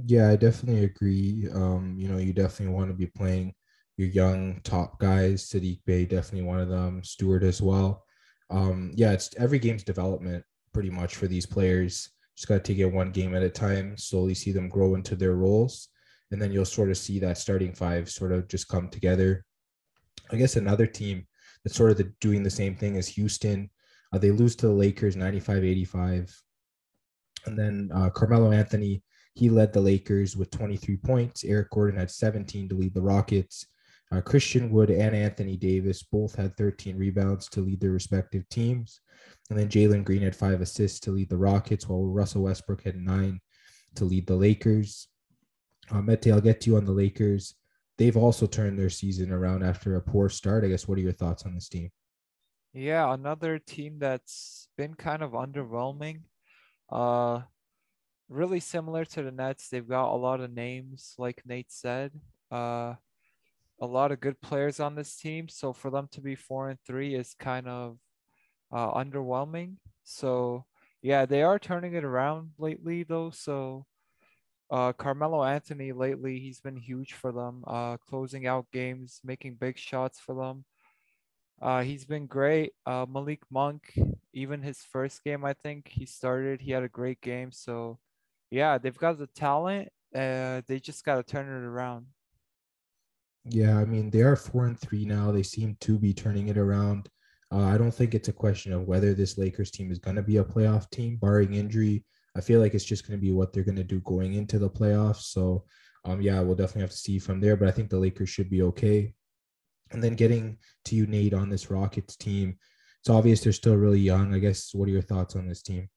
Yeah, 0.03 0.29
I 0.29 0.35
definitely 0.35 0.83
agree. 0.83 1.47
Um, 1.53 1.95
you 1.99 2.07
know, 2.07 2.17
you 2.17 2.33
definitely 2.33 2.73
want 2.73 2.89
to 2.89 2.95
be 2.95 3.05
playing 3.05 3.53
your 3.97 4.07
young 4.07 4.61
top 4.63 4.99
guys. 4.99 5.47
Saddiq 5.47 5.81
Bey, 5.85 6.05
definitely 6.05 6.47
one 6.47 6.59
of 6.59 6.69
them. 6.69 7.03
Stewart 7.03 7.43
as 7.43 7.61
well. 7.61 8.03
Um, 8.49 8.93
yeah, 8.95 9.11
it's 9.11 9.29
every 9.37 9.59
game's 9.59 9.83
development 9.83 10.43
pretty 10.73 10.89
much 10.89 11.17
for 11.17 11.27
these 11.27 11.45
players. 11.45 12.09
Just 12.35 12.47
got 12.47 12.55
to 12.55 12.59
take 12.61 12.79
it 12.79 12.85
one 12.87 13.11
game 13.11 13.35
at 13.35 13.43
a 13.43 13.49
time, 13.49 13.95
slowly 13.95 14.33
see 14.33 14.51
them 14.51 14.69
grow 14.69 14.95
into 14.95 15.15
their 15.15 15.35
roles. 15.35 15.89
And 16.31 16.41
then 16.41 16.51
you'll 16.51 16.65
sort 16.65 16.89
of 16.89 16.97
see 16.97 17.19
that 17.19 17.37
starting 17.37 17.73
five 17.73 18.09
sort 18.09 18.31
of 18.31 18.47
just 18.47 18.67
come 18.67 18.89
together. 18.89 19.45
I 20.31 20.35
guess 20.35 20.55
another 20.55 20.85
team 20.85 21.25
that's 21.63 21.75
sort 21.75 21.91
of 21.91 21.97
the, 21.97 22.13
doing 22.21 22.43
the 22.43 22.49
same 22.49 22.75
thing 22.75 22.97
as 22.97 23.07
Houston. 23.07 23.69
Uh, 24.13 24.19
they 24.19 24.31
lose 24.31 24.55
to 24.57 24.67
the 24.67 24.73
Lakers 24.73 25.15
95 25.15 25.63
85. 25.63 26.41
And 27.45 27.57
then 27.57 27.89
uh, 27.93 28.09
Carmelo 28.09 28.51
Anthony 28.51 29.03
he 29.39 29.49
led 29.49 29.71
the 29.71 29.79
Lakers 29.79 30.35
with 30.35 30.51
23 30.51 30.97
points. 30.97 31.45
Eric 31.45 31.69
Gordon 31.71 31.97
had 31.97 32.11
17 32.11 32.67
to 32.69 32.75
lead 32.75 32.93
the 32.93 33.01
Rockets. 33.01 33.65
Uh, 34.11 34.19
Christian 34.19 34.69
Wood 34.69 34.89
and 34.89 35.15
Anthony 35.15 35.55
Davis 35.55 36.03
both 36.03 36.35
had 36.35 36.57
13 36.57 36.97
rebounds 36.97 37.47
to 37.49 37.61
lead 37.61 37.79
their 37.79 37.91
respective 37.91 38.47
teams. 38.49 38.99
And 39.49 39.57
then 39.57 39.69
Jalen 39.69 40.03
Green 40.03 40.23
had 40.23 40.35
five 40.35 40.59
assists 40.59 40.99
to 41.01 41.11
lead 41.11 41.29
the 41.29 41.37
Rockets, 41.37 41.87
while 41.87 42.05
Russell 42.05 42.43
Westbrook 42.43 42.83
had 42.83 42.97
nine 42.97 43.39
to 43.95 44.03
lead 44.03 44.27
the 44.27 44.35
Lakers. 44.35 45.07
Uh, 45.91 46.01
Mete, 46.01 46.27
I'll 46.27 46.41
get 46.41 46.61
to 46.61 46.69
you 46.69 46.77
on 46.77 46.85
the 46.85 46.91
Lakers. 46.91 47.55
They've 47.97 48.17
also 48.17 48.45
turned 48.45 48.79
their 48.79 48.89
season 48.89 49.31
around 49.31 49.63
after 49.63 49.95
a 49.95 50.01
poor 50.01 50.29
start. 50.29 50.63
I 50.63 50.67
guess, 50.67 50.87
what 50.87 50.97
are 50.97 51.01
your 51.01 51.11
thoughts 51.11 51.45
on 51.45 51.53
this 51.53 51.67
team? 51.67 51.91
Yeah, 52.73 53.13
another 53.13 53.59
team 53.59 53.97
that's 53.99 54.69
been 54.77 54.93
kind 54.93 55.23
of 55.23 55.31
underwhelming. 55.31 56.21
Uh, 56.91 57.41
really 58.29 58.59
similar 58.59 59.05
to 59.05 59.23
the 59.23 59.31
Nets. 59.31 59.69
They've 59.69 59.87
got 59.87 60.13
a 60.13 60.15
lot 60.15 60.39
of 60.39 60.53
names, 60.53 61.15
like 61.17 61.41
Nate 61.45 61.71
said. 61.71 62.11
Uh, 62.51 62.93
a 63.81 63.85
lot 63.85 64.11
of 64.11 64.19
good 64.19 64.39
players 64.41 64.79
on 64.79 64.95
this 64.95 65.15
team. 65.17 65.47
So 65.49 65.73
for 65.73 65.89
them 65.89 66.07
to 66.11 66.21
be 66.21 66.35
four 66.35 66.69
and 66.69 66.79
three 66.85 67.15
is 67.15 67.35
kind 67.39 67.67
of 67.67 67.97
uh, 68.71 68.93
underwhelming. 68.93 69.75
So 70.03 70.65
yeah, 71.01 71.25
they 71.25 71.43
are 71.43 71.59
turning 71.59 71.95
it 71.95 72.03
around 72.03 72.51
lately 72.57 73.03
though. 73.03 73.31
So 73.31 73.85
uh, 74.71 74.93
Carmelo 74.93 75.43
Anthony 75.43 75.91
lately, 75.91 76.39
he's 76.39 76.61
been 76.61 76.77
huge 76.77 77.13
for 77.13 77.31
them, 77.31 77.63
uh, 77.65 77.97
closing 77.97 78.45
out 78.45 78.67
games, 78.71 79.19
making 79.23 79.55
big 79.55 79.77
shots 79.77 80.19
for 80.19 80.35
them. 80.35 80.65
Uh, 81.61 81.81
he's 81.81 82.05
been 82.05 82.25
great. 82.25 82.73
Uh, 82.85 83.05
Malik 83.09 83.41
Monk, 83.51 83.93
even 84.33 84.61
his 84.61 84.79
first 84.79 85.23
game, 85.23 85.43
I 85.43 85.53
think 85.53 85.89
he 85.89 86.05
started, 86.05 86.61
he 86.61 86.71
had 86.71 86.83
a 86.83 86.89
great 86.89 87.19
game. 87.21 87.51
So 87.51 87.99
yeah, 88.51 88.77
they've 88.77 88.97
got 88.97 89.17
the 89.17 89.27
talent. 89.27 89.89
Uh, 90.15 90.61
they 90.67 90.79
just 90.79 91.03
got 91.03 91.15
to 91.15 91.23
turn 91.23 91.47
it 91.47 91.65
around. 91.65 92.05
Yeah, 93.45 93.77
I 93.77 93.85
mean 93.85 94.09
they 94.09 94.21
are 94.21 94.35
four 94.35 94.65
and 94.65 94.79
three 94.79 95.05
now. 95.05 95.31
They 95.31 95.43
seem 95.43 95.77
to 95.81 95.97
be 95.97 96.13
turning 96.13 96.49
it 96.49 96.57
around. 96.57 97.09
Uh, 97.51 97.63
I 97.63 97.77
don't 97.77 97.93
think 97.93 98.13
it's 98.13 98.27
a 98.27 98.33
question 98.33 98.73
of 98.73 98.83
whether 98.83 99.13
this 99.13 99.37
Lakers 99.37 99.71
team 99.71 99.91
is 99.91 99.97
going 99.97 100.15
to 100.15 100.21
be 100.21 100.37
a 100.37 100.43
playoff 100.43 100.89
team, 100.91 101.17
barring 101.17 101.53
injury. 101.55 102.05
I 102.39 102.41
feel 102.41 102.61
like 102.61 102.73
it's 102.73 102.85
just 102.85 103.05
going 103.05 103.19
to 103.19 103.21
be 103.21 103.33
what 103.33 103.51
they're 103.51 103.65
going 103.65 103.75
to 103.75 103.83
do 103.83 103.99
going 103.99 104.35
into 104.35 104.59
the 104.59 104.69
playoffs. 104.69 105.23
So, 105.23 105.65
um, 106.05 106.21
yeah, 106.21 106.39
we'll 106.39 106.55
definitely 106.55 106.83
have 106.83 106.91
to 106.91 106.97
see 106.97 107.19
from 107.19 107.41
there. 107.41 107.57
But 107.57 107.67
I 107.67 107.71
think 107.71 107.89
the 107.89 107.99
Lakers 107.99 108.29
should 108.29 108.49
be 108.49 108.61
okay. 108.61 109.13
And 109.91 110.01
then 110.01 110.15
getting 110.15 110.57
to 110.85 110.95
you, 110.95 111.05
Nate, 111.05 111.33
on 111.33 111.49
this 111.49 111.69
Rockets 111.69 112.15
team, 112.15 112.57
it's 113.01 113.09
obvious 113.09 113.41
they're 113.41 113.51
still 113.51 113.75
really 113.75 113.99
young. 113.99 114.33
I 114.33 114.39
guess 114.39 114.73
what 114.73 114.87
are 114.87 114.91
your 114.91 115.01
thoughts 115.01 115.35
on 115.35 115.49
this 115.49 115.61
team? 115.61 115.89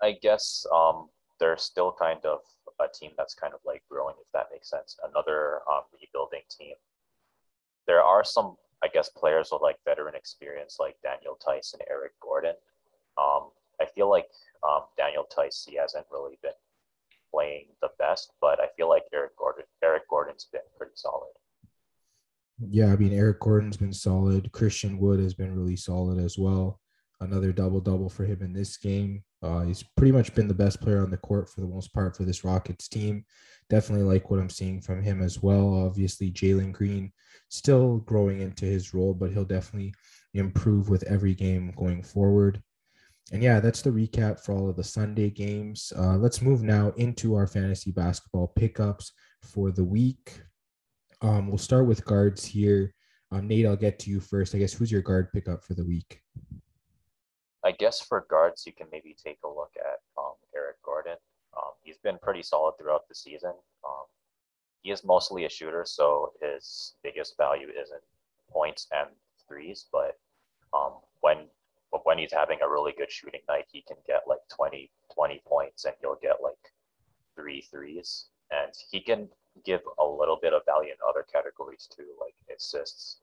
I 0.00 0.12
guess 0.22 0.64
um, 0.72 1.08
they're 1.40 1.56
still 1.56 1.92
kind 1.98 2.24
of 2.24 2.38
a 2.78 2.86
team 2.86 3.10
that's 3.16 3.34
kind 3.34 3.54
of 3.54 3.60
like 3.64 3.82
growing, 3.90 4.14
if 4.20 4.30
that 4.32 4.46
makes 4.52 4.70
sense. 4.70 4.96
Another 5.10 5.58
um, 5.68 5.82
rebuilding 6.00 6.42
team. 6.56 6.74
There 7.88 8.00
are 8.00 8.22
some, 8.22 8.54
I 8.84 8.86
guess, 8.94 9.08
players 9.08 9.48
with 9.50 9.60
like 9.60 9.78
veteran 9.84 10.14
experience, 10.14 10.76
like 10.78 10.94
Daniel 11.02 11.36
Theis 11.44 11.72
and 11.72 11.82
Eric 11.90 12.12
Gordon. 12.22 12.54
Um, 13.20 13.50
I 13.80 13.86
feel 13.86 14.10
like 14.10 14.26
um, 14.66 14.82
Daniel 14.96 15.26
Theis 15.34 15.66
he 15.68 15.76
hasn't 15.76 16.06
really 16.10 16.38
been 16.42 16.52
playing 17.32 17.66
the 17.82 17.90
best, 17.98 18.32
but 18.40 18.60
I 18.60 18.66
feel 18.76 18.88
like 18.88 19.04
Eric 19.12 19.36
Gordon, 19.36 19.64
Eric 19.82 20.08
Gordon's 20.08 20.48
been 20.52 20.62
pretty 20.76 20.94
solid. 20.94 21.28
Yeah, 22.60 22.92
I 22.92 22.96
mean 22.96 23.12
Eric 23.12 23.40
Gordon's 23.40 23.76
been 23.76 23.92
solid. 23.92 24.50
Christian 24.52 24.98
Wood 24.98 25.20
has 25.20 25.34
been 25.34 25.54
really 25.54 25.76
solid 25.76 26.18
as 26.18 26.36
well. 26.38 26.80
Another 27.20 27.52
double 27.52 27.80
double 27.80 28.08
for 28.08 28.24
him 28.24 28.42
in 28.42 28.52
this 28.52 28.76
game. 28.76 29.22
Uh, 29.42 29.62
he's 29.62 29.84
pretty 29.96 30.12
much 30.12 30.34
been 30.34 30.48
the 30.48 30.54
best 30.54 30.80
player 30.80 31.02
on 31.02 31.10
the 31.10 31.16
court 31.16 31.48
for 31.48 31.60
the 31.60 31.66
most 31.66 31.92
part 31.92 32.16
for 32.16 32.24
this 32.24 32.44
Rockets 32.44 32.88
team. 32.88 33.24
Definitely 33.70 34.04
like 34.04 34.30
what 34.30 34.40
I'm 34.40 34.50
seeing 34.50 34.80
from 34.80 35.02
him 35.02 35.22
as 35.22 35.42
well. 35.42 35.84
Obviously, 35.86 36.30
Jalen 36.30 36.72
Green 36.72 37.12
still 37.48 37.98
growing 37.98 38.40
into 38.40 38.64
his 38.64 38.94
role, 38.94 39.14
but 39.14 39.30
he'll 39.30 39.44
definitely 39.44 39.94
improve 40.34 40.88
with 40.88 41.02
every 41.04 41.34
game 41.34 41.72
going 41.76 42.02
forward. 42.02 42.62
And 43.32 43.42
yeah, 43.42 43.60
that's 43.60 43.82
the 43.82 43.90
recap 43.90 44.40
for 44.40 44.54
all 44.54 44.70
of 44.70 44.76
the 44.76 44.84
Sunday 44.84 45.28
games. 45.30 45.92
Uh, 45.96 46.16
let's 46.16 46.40
move 46.40 46.62
now 46.62 46.92
into 46.96 47.34
our 47.34 47.46
fantasy 47.46 47.90
basketball 47.90 48.52
pickups 48.56 49.12
for 49.42 49.70
the 49.70 49.84
week. 49.84 50.40
Um, 51.20 51.48
we'll 51.48 51.58
start 51.58 51.86
with 51.86 52.04
guards 52.04 52.44
here. 52.44 52.94
Um, 53.30 53.46
Nate, 53.46 53.66
I'll 53.66 53.76
get 53.76 53.98
to 54.00 54.10
you 54.10 54.20
first. 54.20 54.54
I 54.54 54.58
guess 54.58 54.72
who's 54.72 54.90
your 54.90 55.02
guard 55.02 55.30
pickup 55.32 55.62
for 55.62 55.74
the 55.74 55.84
week? 55.84 56.22
I 57.64 57.72
guess 57.72 58.00
for 58.00 58.24
guards, 58.30 58.64
you 58.66 58.72
can 58.72 58.86
maybe 58.90 59.14
take 59.22 59.38
a 59.44 59.48
look 59.48 59.72
at 59.78 59.98
um, 60.16 60.34
Eric 60.56 60.76
Gordon. 60.82 61.16
Um, 61.54 61.72
he's 61.82 61.98
been 61.98 62.18
pretty 62.22 62.42
solid 62.42 62.74
throughout 62.78 63.08
the 63.08 63.14
season. 63.14 63.52
Um, 63.86 64.04
he 64.80 64.90
is 64.90 65.04
mostly 65.04 65.44
a 65.44 65.50
shooter, 65.50 65.84
so 65.86 66.32
his 66.40 66.94
biggest 67.02 67.36
value 67.36 67.68
isn't 67.68 68.00
points 68.48 68.86
and 68.92 69.08
threes. 69.46 69.86
But 69.92 70.16
um, 70.72 70.94
when 71.20 71.48
but 71.92 72.04
when 72.04 72.18
he's 72.18 72.32
having 72.32 72.58
a 72.62 72.68
really 72.68 72.92
good 72.96 73.10
shooting 73.10 73.40
night, 73.48 73.66
he 73.72 73.82
can 73.86 73.96
get 74.06 74.22
like 74.26 74.40
20, 74.54 74.90
20 75.14 75.42
points 75.46 75.84
and 75.84 75.94
he'll 76.00 76.18
get 76.20 76.42
like 76.42 76.54
three 77.34 77.62
threes. 77.62 78.26
And 78.50 78.72
he 78.90 79.00
can 79.00 79.28
give 79.64 79.80
a 79.98 80.06
little 80.06 80.38
bit 80.40 80.52
of 80.52 80.62
value 80.66 80.90
in 80.90 80.96
other 81.08 81.24
categories 81.32 81.88
too, 81.94 82.06
like 82.20 82.34
assists. 82.54 83.20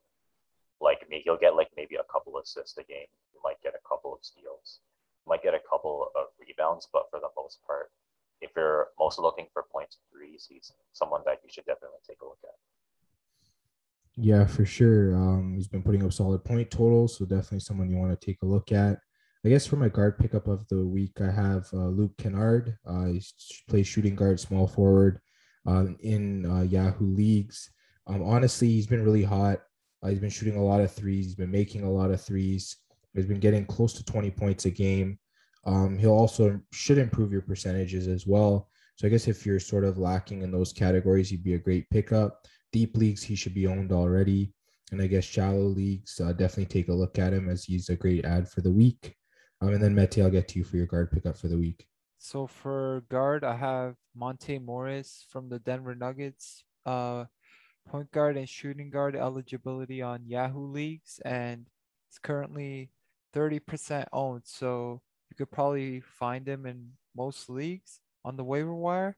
Like 0.80 1.08
me, 1.08 1.22
he'll 1.24 1.38
get 1.38 1.56
like 1.56 1.70
maybe 1.76 1.96
a 1.96 2.12
couple 2.12 2.38
assists 2.38 2.76
a 2.78 2.82
game 2.84 3.06
might 3.46 3.62
get 3.62 3.78
a 3.78 3.88
couple 3.88 4.12
of 4.12 4.18
steals, 4.26 4.80
might 5.26 5.42
get 5.42 5.54
a 5.54 5.62
couple 5.70 6.10
of 6.18 6.26
rebounds, 6.42 6.88
but 6.92 7.06
for 7.10 7.20
the 7.20 7.30
most 7.36 7.62
part, 7.64 7.94
if 8.40 8.50
you're 8.56 8.88
mostly 8.98 9.22
looking 9.22 9.46
for 9.52 9.64
points 9.70 9.98
threes, 10.10 10.46
he's 10.50 10.72
someone 10.92 11.22
that 11.24 11.38
you 11.44 11.48
should 11.48 11.64
definitely 11.64 12.02
take 12.02 12.20
a 12.22 12.24
look 12.24 12.42
at. 12.42 12.58
Yeah, 14.16 14.46
for 14.46 14.64
sure. 14.64 15.14
Um, 15.14 15.54
he's 15.54 15.68
been 15.68 15.82
putting 15.82 16.04
up 16.04 16.12
solid 16.12 16.44
point 16.44 16.70
totals, 16.70 17.18
so 17.18 17.24
definitely 17.26 17.60
someone 17.60 17.90
you 17.90 17.96
want 17.96 18.18
to 18.18 18.26
take 18.26 18.38
a 18.42 18.46
look 18.46 18.72
at. 18.72 18.98
I 19.44 19.48
guess 19.48 19.66
for 19.66 19.76
my 19.76 19.88
guard 19.88 20.18
pickup 20.18 20.48
of 20.48 20.66
the 20.68 20.84
week, 20.86 21.20
I 21.20 21.30
have 21.30 21.66
uh, 21.72 21.88
Luke 21.88 22.16
Kennard. 22.18 22.76
Uh, 22.86 23.06
he 23.06 23.22
plays 23.68 23.86
shooting 23.86 24.16
guard, 24.16 24.40
small 24.40 24.66
forward 24.66 25.20
uh, 25.68 25.86
in 26.00 26.46
uh, 26.46 26.62
Yahoo 26.62 27.14
leagues. 27.14 27.70
Um, 28.06 28.22
honestly, 28.22 28.68
he's 28.68 28.86
been 28.86 29.04
really 29.04 29.22
hot. 29.22 29.60
Uh, 30.02 30.08
he's 30.08 30.18
been 30.18 30.30
shooting 30.30 30.56
a 30.56 30.64
lot 30.64 30.80
of 30.80 30.92
threes. 30.92 31.26
He's 31.26 31.34
been 31.34 31.50
making 31.50 31.82
a 31.84 31.90
lot 31.90 32.10
of 32.10 32.20
threes. 32.20 32.76
He's 33.14 33.26
been 33.26 33.40
getting 33.40 33.66
close 33.66 33.92
to 33.94 34.04
20 34.04 34.30
points 34.30 34.64
a 34.64 34.70
game. 34.70 35.18
Um, 35.66 35.98
he'll 35.98 36.12
also 36.12 36.58
should 36.72 36.98
improve 36.98 37.32
your 37.32 37.42
percentages 37.42 38.08
as 38.08 38.26
well. 38.26 38.68
So 38.96 39.06
I 39.06 39.10
guess 39.10 39.28
if 39.28 39.44
you're 39.44 39.60
sort 39.60 39.84
of 39.84 39.98
lacking 39.98 40.42
in 40.42 40.50
those 40.50 40.72
categories, 40.72 41.28
he'd 41.28 41.44
be 41.44 41.54
a 41.54 41.58
great 41.58 41.88
pickup. 41.90 42.46
Deep 42.72 42.96
leagues, 42.96 43.22
he 43.22 43.34
should 43.34 43.54
be 43.54 43.66
owned 43.66 43.92
already. 43.92 44.52
and 44.92 45.02
I 45.02 45.08
guess 45.08 45.24
shallow 45.24 45.64
leagues, 45.64 46.20
uh, 46.20 46.32
definitely 46.32 46.66
take 46.66 46.88
a 46.88 46.94
look 46.94 47.18
at 47.18 47.32
him 47.32 47.48
as 47.48 47.64
he's 47.64 47.88
a 47.88 47.96
great 47.96 48.24
add 48.24 48.48
for 48.48 48.60
the 48.60 48.70
week. 48.70 49.16
Um, 49.60 49.70
and 49.70 49.82
then 49.82 49.94
Mete, 49.94 50.18
I'll 50.18 50.30
get 50.30 50.46
to 50.48 50.58
you 50.60 50.64
for 50.64 50.76
your 50.76 50.86
guard 50.86 51.10
pickup 51.10 51.36
for 51.36 51.48
the 51.48 51.58
week. 51.58 51.88
So 52.18 52.46
for 52.46 53.02
guard, 53.08 53.42
I 53.42 53.56
have 53.56 53.96
Monte 54.14 54.58
Morris 54.58 55.26
from 55.28 55.48
the 55.48 55.58
Denver 55.58 55.94
Nuggets. 55.94 56.62
Uh, 56.84 57.24
point 57.86 58.10
guard 58.10 58.36
and 58.36 58.48
shooting 58.48 58.90
guard 58.90 59.16
eligibility 59.16 60.02
on 60.02 60.26
Yahoo 60.26 60.66
leagues, 60.66 61.20
and 61.24 61.66
it's 62.08 62.18
currently 62.18 62.90
30% 63.34 64.06
owned. 64.12 64.42
So 64.44 65.02
you 65.30 65.36
could 65.36 65.50
probably 65.50 66.00
find 66.00 66.48
him 66.48 66.66
in 66.66 66.90
most 67.16 67.48
leagues 67.48 68.00
on 68.24 68.36
the 68.36 68.44
waiver 68.44 68.74
wire. 68.74 69.16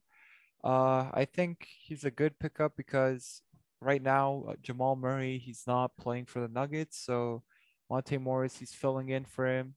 Uh, 0.65 1.11
I 1.13 1.27
think 1.33 1.67
he's 1.81 2.05
a 2.05 2.11
good 2.11 2.39
pickup 2.39 2.73
because 2.77 3.43
right 3.81 4.03
now 4.03 4.45
uh, 4.49 4.55
Jamal 4.61 4.97
Murray 4.97 5.39
he's 5.39 5.65
not 5.67 5.97
playing 5.97 6.27
for 6.27 6.41
the 6.41 6.49
Nuggets, 6.49 6.99
so 6.99 7.43
Monte 7.91 8.19
Morris 8.19 8.59
he's 8.59 8.75
filling 8.75 9.09
in 9.11 9.25
for 9.25 9.47
him. 9.47 9.75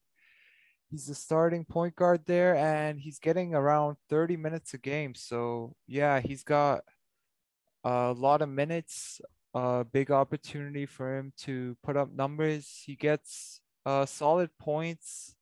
He's 0.90 1.08
the 1.08 1.16
starting 1.16 1.66
point 1.66 1.96
guard 1.96 2.22
there, 2.26 2.56
and 2.56 3.00
he's 3.00 3.20
getting 3.20 3.56
around 3.56 3.98
30 4.10 4.38
minutes 4.38 4.74
a 4.74 4.78
game. 4.78 5.16
So 5.16 5.76
yeah, 5.88 6.20
he's 6.20 6.44
got 6.44 6.84
a 7.84 8.14
lot 8.14 8.42
of 8.42 8.50
minutes. 8.50 9.22
A 9.54 9.84
big 9.84 10.12
opportunity 10.12 10.86
for 10.86 11.18
him 11.18 11.34
to 11.40 11.76
put 11.84 11.98
up 11.98 12.10
numbers. 12.14 12.82
He 12.86 12.96
gets 12.96 13.60
uh, 13.86 14.06
solid 14.06 14.50
points, 14.58 15.36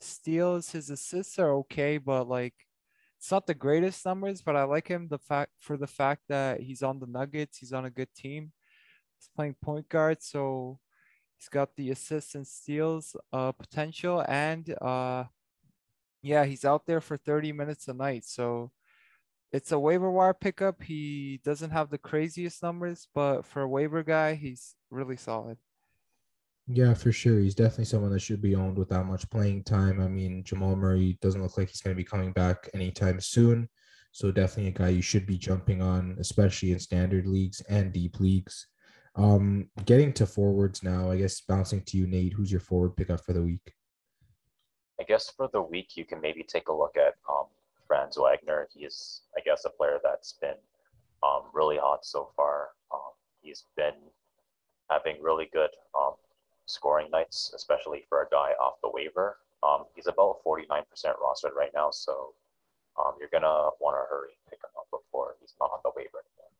steals. 0.00 0.70
His 0.70 0.88
assists 0.88 1.38
are 1.40 1.52
okay, 1.66 1.98
but 1.98 2.28
like 2.28 2.54
it's 3.26 3.32
not 3.32 3.48
the 3.48 3.54
greatest 3.54 4.06
numbers, 4.06 4.40
but 4.40 4.54
I 4.54 4.62
like 4.62 4.86
him 4.86 5.08
the 5.08 5.18
fact 5.18 5.50
for 5.58 5.76
the 5.76 5.88
fact 5.88 6.22
that 6.28 6.60
he's 6.60 6.80
on 6.80 7.00
the 7.00 7.08
Nuggets, 7.08 7.58
he's 7.58 7.72
on 7.72 7.84
a 7.84 7.90
good 7.90 8.14
team. 8.14 8.52
He's 9.18 9.28
playing 9.34 9.56
point 9.60 9.88
guard, 9.88 10.22
so 10.22 10.78
he's 11.36 11.48
got 11.48 11.74
the 11.74 11.90
assists 11.90 12.36
and 12.36 12.46
steals 12.46 13.16
uh 13.32 13.50
potential 13.50 14.24
and 14.28 14.72
uh 14.80 15.24
yeah, 16.22 16.44
he's 16.44 16.64
out 16.64 16.86
there 16.86 17.00
for 17.00 17.16
30 17.16 17.50
minutes 17.50 17.88
a 17.88 17.94
night. 17.94 18.24
So 18.26 18.70
it's 19.50 19.72
a 19.72 19.78
waiver 19.80 20.08
wire 20.08 20.32
pickup. 20.32 20.84
He 20.84 21.40
doesn't 21.44 21.72
have 21.72 21.90
the 21.90 21.98
craziest 21.98 22.62
numbers, 22.62 23.08
but 23.12 23.44
for 23.44 23.62
a 23.62 23.68
waiver 23.68 24.04
guy, 24.04 24.34
he's 24.36 24.76
really 24.88 25.16
solid. 25.16 25.58
Yeah, 26.68 26.94
for 26.94 27.12
sure. 27.12 27.38
He's 27.38 27.54
definitely 27.54 27.84
someone 27.84 28.10
that 28.12 28.20
should 28.20 28.42
be 28.42 28.56
owned 28.56 28.76
without 28.76 29.06
much 29.06 29.28
playing 29.30 29.62
time. 29.64 30.00
I 30.00 30.08
mean, 30.08 30.42
Jamal 30.42 30.74
Murray 30.74 31.16
doesn't 31.20 31.40
look 31.40 31.56
like 31.56 31.68
he's 31.68 31.80
going 31.80 31.94
to 31.94 32.02
be 32.02 32.04
coming 32.04 32.32
back 32.32 32.68
anytime 32.74 33.20
soon. 33.20 33.68
So 34.10 34.32
definitely 34.32 34.68
a 34.68 34.72
guy 34.72 34.88
you 34.88 35.02
should 35.02 35.26
be 35.26 35.38
jumping 35.38 35.80
on, 35.80 36.16
especially 36.18 36.72
in 36.72 36.80
standard 36.80 37.26
leagues 37.26 37.60
and 37.68 37.92
deep 37.92 38.18
leagues. 38.18 38.66
Um, 39.14 39.68
getting 39.84 40.12
to 40.14 40.26
forwards 40.26 40.82
now, 40.82 41.10
I 41.10 41.18
guess 41.18 41.40
bouncing 41.40 41.82
to 41.82 41.96
you, 41.96 42.06
Nate. 42.06 42.32
Who's 42.32 42.50
your 42.50 42.60
forward 42.60 42.96
pickup 42.96 43.24
for 43.24 43.32
the 43.32 43.42
week? 43.42 43.72
I 45.00 45.04
guess 45.04 45.30
for 45.30 45.48
the 45.52 45.62
week, 45.62 45.96
you 45.96 46.04
can 46.04 46.20
maybe 46.20 46.42
take 46.42 46.68
a 46.68 46.72
look 46.72 46.96
at 46.96 47.14
um, 47.30 47.46
Franz 47.86 48.16
Wagner. 48.16 48.68
He's, 48.74 49.22
I 49.36 49.40
guess, 49.44 49.64
a 49.64 49.70
player 49.70 49.98
that's 50.02 50.32
been 50.40 50.56
um, 51.22 51.42
really 51.52 51.76
hot 51.76 52.04
so 52.04 52.30
far. 52.34 52.70
Um, 52.92 53.12
he's 53.40 53.64
been 53.76 53.94
having 54.90 55.22
really 55.22 55.48
good 55.52 55.70
um, 55.98 56.14
scoring 56.66 57.08
nights, 57.10 57.52
especially 57.54 58.04
for 58.08 58.22
a 58.22 58.28
guy 58.30 58.52
off 58.60 58.74
the 58.82 58.90
waiver. 58.92 59.38
Um, 59.62 59.84
he's 59.94 60.06
about 60.06 60.38
49% 60.46 60.66
rostered 60.68 61.54
right 61.56 61.70
now, 61.74 61.90
so 61.90 62.34
um, 62.98 63.12
you're 63.18 63.30
gonna 63.32 63.70
want 63.80 63.96
to 63.96 64.08
hurry 64.08 64.30
pick 64.48 64.58
him 64.58 64.70
up 64.78 64.86
before 64.90 65.36
he's 65.40 65.54
not 65.60 65.70
on 65.72 65.80
the 65.84 65.90
waiver 65.96 66.22
anymore. 66.24 66.50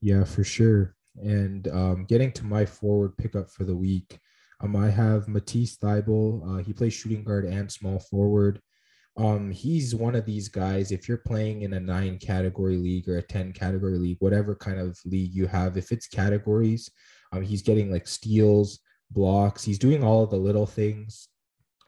Yeah, 0.00 0.24
for 0.24 0.44
sure. 0.44 0.96
And 1.16 1.68
um, 1.68 2.04
getting 2.04 2.32
to 2.32 2.44
my 2.44 2.64
forward 2.64 3.16
pickup 3.16 3.50
for 3.50 3.64
the 3.64 3.76
week, 3.76 4.18
um, 4.60 4.76
I 4.76 4.90
have 4.90 5.28
Matisse 5.28 5.76
Thybulle. 5.76 6.60
Uh, 6.60 6.62
he 6.62 6.72
plays 6.72 6.92
shooting 6.92 7.24
guard 7.24 7.44
and 7.44 7.70
small 7.70 7.98
forward. 7.98 8.60
Um, 9.20 9.50
he's 9.50 9.94
one 9.94 10.14
of 10.14 10.24
these 10.24 10.48
guys. 10.48 10.90
If 10.90 11.06
you're 11.06 11.18
playing 11.18 11.60
in 11.60 11.74
a 11.74 11.80
nine 11.80 12.16
category 12.16 12.78
league 12.78 13.06
or 13.06 13.18
a 13.18 13.22
10 13.22 13.52
category 13.52 13.98
league, 13.98 14.16
whatever 14.20 14.54
kind 14.54 14.78
of 14.78 14.98
league 15.04 15.34
you 15.34 15.46
have, 15.46 15.76
if 15.76 15.92
it's 15.92 16.08
categories, 16.08 16.90
um, 17.30 17.42
he's 17.42 17.60
getting 17.60 17.92
like 17.92 18.08
steals, 18.08 18.78
blocks. 19.10 19.62
He's 19.62 19.78
doing 19.78 20.02
all 20.02 20.24
of 20.24 20.30
the 20.30 20.38
little 20.38 20.64
things 20.64 21.28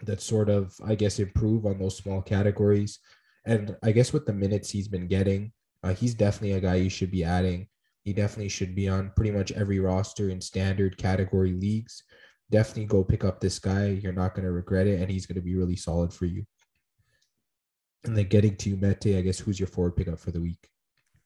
that 0.03 0.21
sort 0.21 0.51
of, 0.51 0.75
I 0.85 0.95
guess, 0.95 1.19
improve 1.21 1.65
on 1.65 1.79
those 1.79 1.97
small 1.97 2.21
categories. 2.21 2.99
And 3.47 3.77
I 3.83 3.93
guess 3.93 4.13
with 4.13 4.27
the 4.27 4.35
minutes 4.35 4.69
he's 4.69 4.89
been 4.89 5.07
getting, 5.07 5.53
uh, 5.83 5.95
he's 5.95 6.13
definitely 6.13 6.53
a 6.53 6.61
guy 6.61 6.75
you 6.75 6.91
should 6.91 7.11
be 7.11 7.25
adding. 7.25 7.67
He 8.05 8.13
definitely 8.13 8.51
should 8.51 8.75
be 8.75 8.91
on 8.91 9.11
pretty 9.17 9.31
much 9.31 9.53
every 9.53 9.81
roster 9.81 10.29
in 10.29 10.43
standard 10.43 10.99
category 10.99 11.53
leagues. 11.53 12.03
Definitely 12.51 12.87
go 12.87 13.03
pick 13.03 13.25
up 13.25 13.41
this 13.41 13.59
guy. 13.59 13.87
You're 13.87 14.13
not 14.13 14.35
going 14.35 14.45
to 14.45 14.53
regret 14.53 14.87
it, 14.87 15.01
and 15.01 15.11
he's 15.11 15.25
going 15.25 15.37
to 15.37 15.43
be 15.43 15.57
really 15.57 15.77
solid 15.77 16.13
for 16.13 16.27
you. 16.27 16.45
And 18.05 18.17
then 18.17 18.27
getting 18.27 18.57
to 18.57 18.71
you, 18.71 18.77
Mete, 18.77 19.17
I 19.17 19.21
guess 19.21 19.39
who's 19.39 19.61
your 19.61 19.69
forward 19.69 19.97
pickup 19.97 20.19
for 20.19 20.33
the 20.33 20.41
week? 20.41 20.71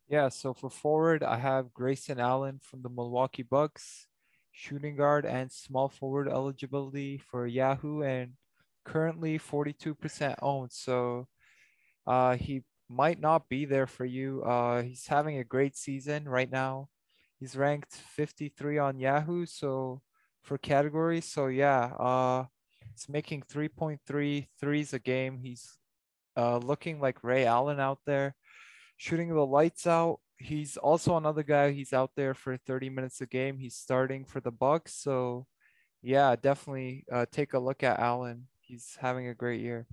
Yeah, 0.09 0.29
so 0.29 0.55
for 0.55 0.71
forward, 0.71 1.23
I 1.23 1.39
have 1.39 1.75
Grayson 1.75 2.21
Allen 2.21 2.61
from 2.62 2.83
the 2.83 2.91
Milwaukee 2.91 3.43
Bucks, 3.43 4.07
shooting 4.53 4.97
guard 4.97 5.27
and 5.27 5.51
small 5.51 5.89
forward 5.89 6.29
eligibility 6.29 7.19
for 7.19 7.47
Yahoo, 7.47 8.03
and 8.03 8.33
currently 8.85 9.39
42% 9.39 10.37
owned. 10.43 10.71
So 10.73 11.27
uh, 12.07 12.37
he 12.37 12.62
might 12.89 13.21
not 13.21 13.49
be 13.49 13.65
there 13.65 13.87
for 13.87 14.05
you. 14.05 14.43
Uh, 14.43 14.83
he's 14.83 15.07
having 15.07 15.39
a 15.39 15.45
great 15.45 15.77
season 15.77 16.29
right 16.29 16.51
now. 16.51 16.89
He's 17.41 17.57
ranked 17.57 17.93
53 17.93 18.79
on 18.79 18.99
Yahoo. 18.99 19.45
So 19.47 20.03
for 20.43 20.57
categories, 20.57 21.25
so 21.25 21.49
yeah, 21.49 21.87
uh, 21.99 22.45
he's 22.93 23.09
making 23.09 23.43
3.3 23.43 24.47
threes 24.59 24.93
a 24.95 24.99
game. 24.99 25.39
He's 25.39 25.79
uh, 26.37 26.59
looking 26.59 27.01
like 27.01 27.25
Ray 27.25 27.46
Allen 27.46 27.81
out 27.81 28.01
there 28.07 28.35
shooting 28.96 29.29
the 29.29 29.46
lights 29.46 29.87
out. 29.87 30.20
He's 30.38 30.77
also 30.77 31.16
another 31.16 31.42
guy. 31.42 31.72
He's 31.72 31.92
out 31.92 32.11
there 32.16 32.35
for 32.35 32.57
30 32.57 32.90
minutes 32.90 33.20
a 33.20 33.27
game. 33.27 33.59
He's 33.59 33.75
starting 33.75 34.25
for 34.25 34.40
the 34.40 34.51
Bucks. 34.51 34.94
So, 34.94 35.46
yeah, 36.03 36.37
definitely 36.37 37.05
uh, 37.11 37.27
take 37.31 37.55
a 37.55 37.59
look 37.59 37.83
at 37.83 37.99
Allen. 37.99 38.49
He's 38.61 38.96
having 39.01 39.29
a 39.29 39.35
great 39.35 39.61
year. 39.61 39.87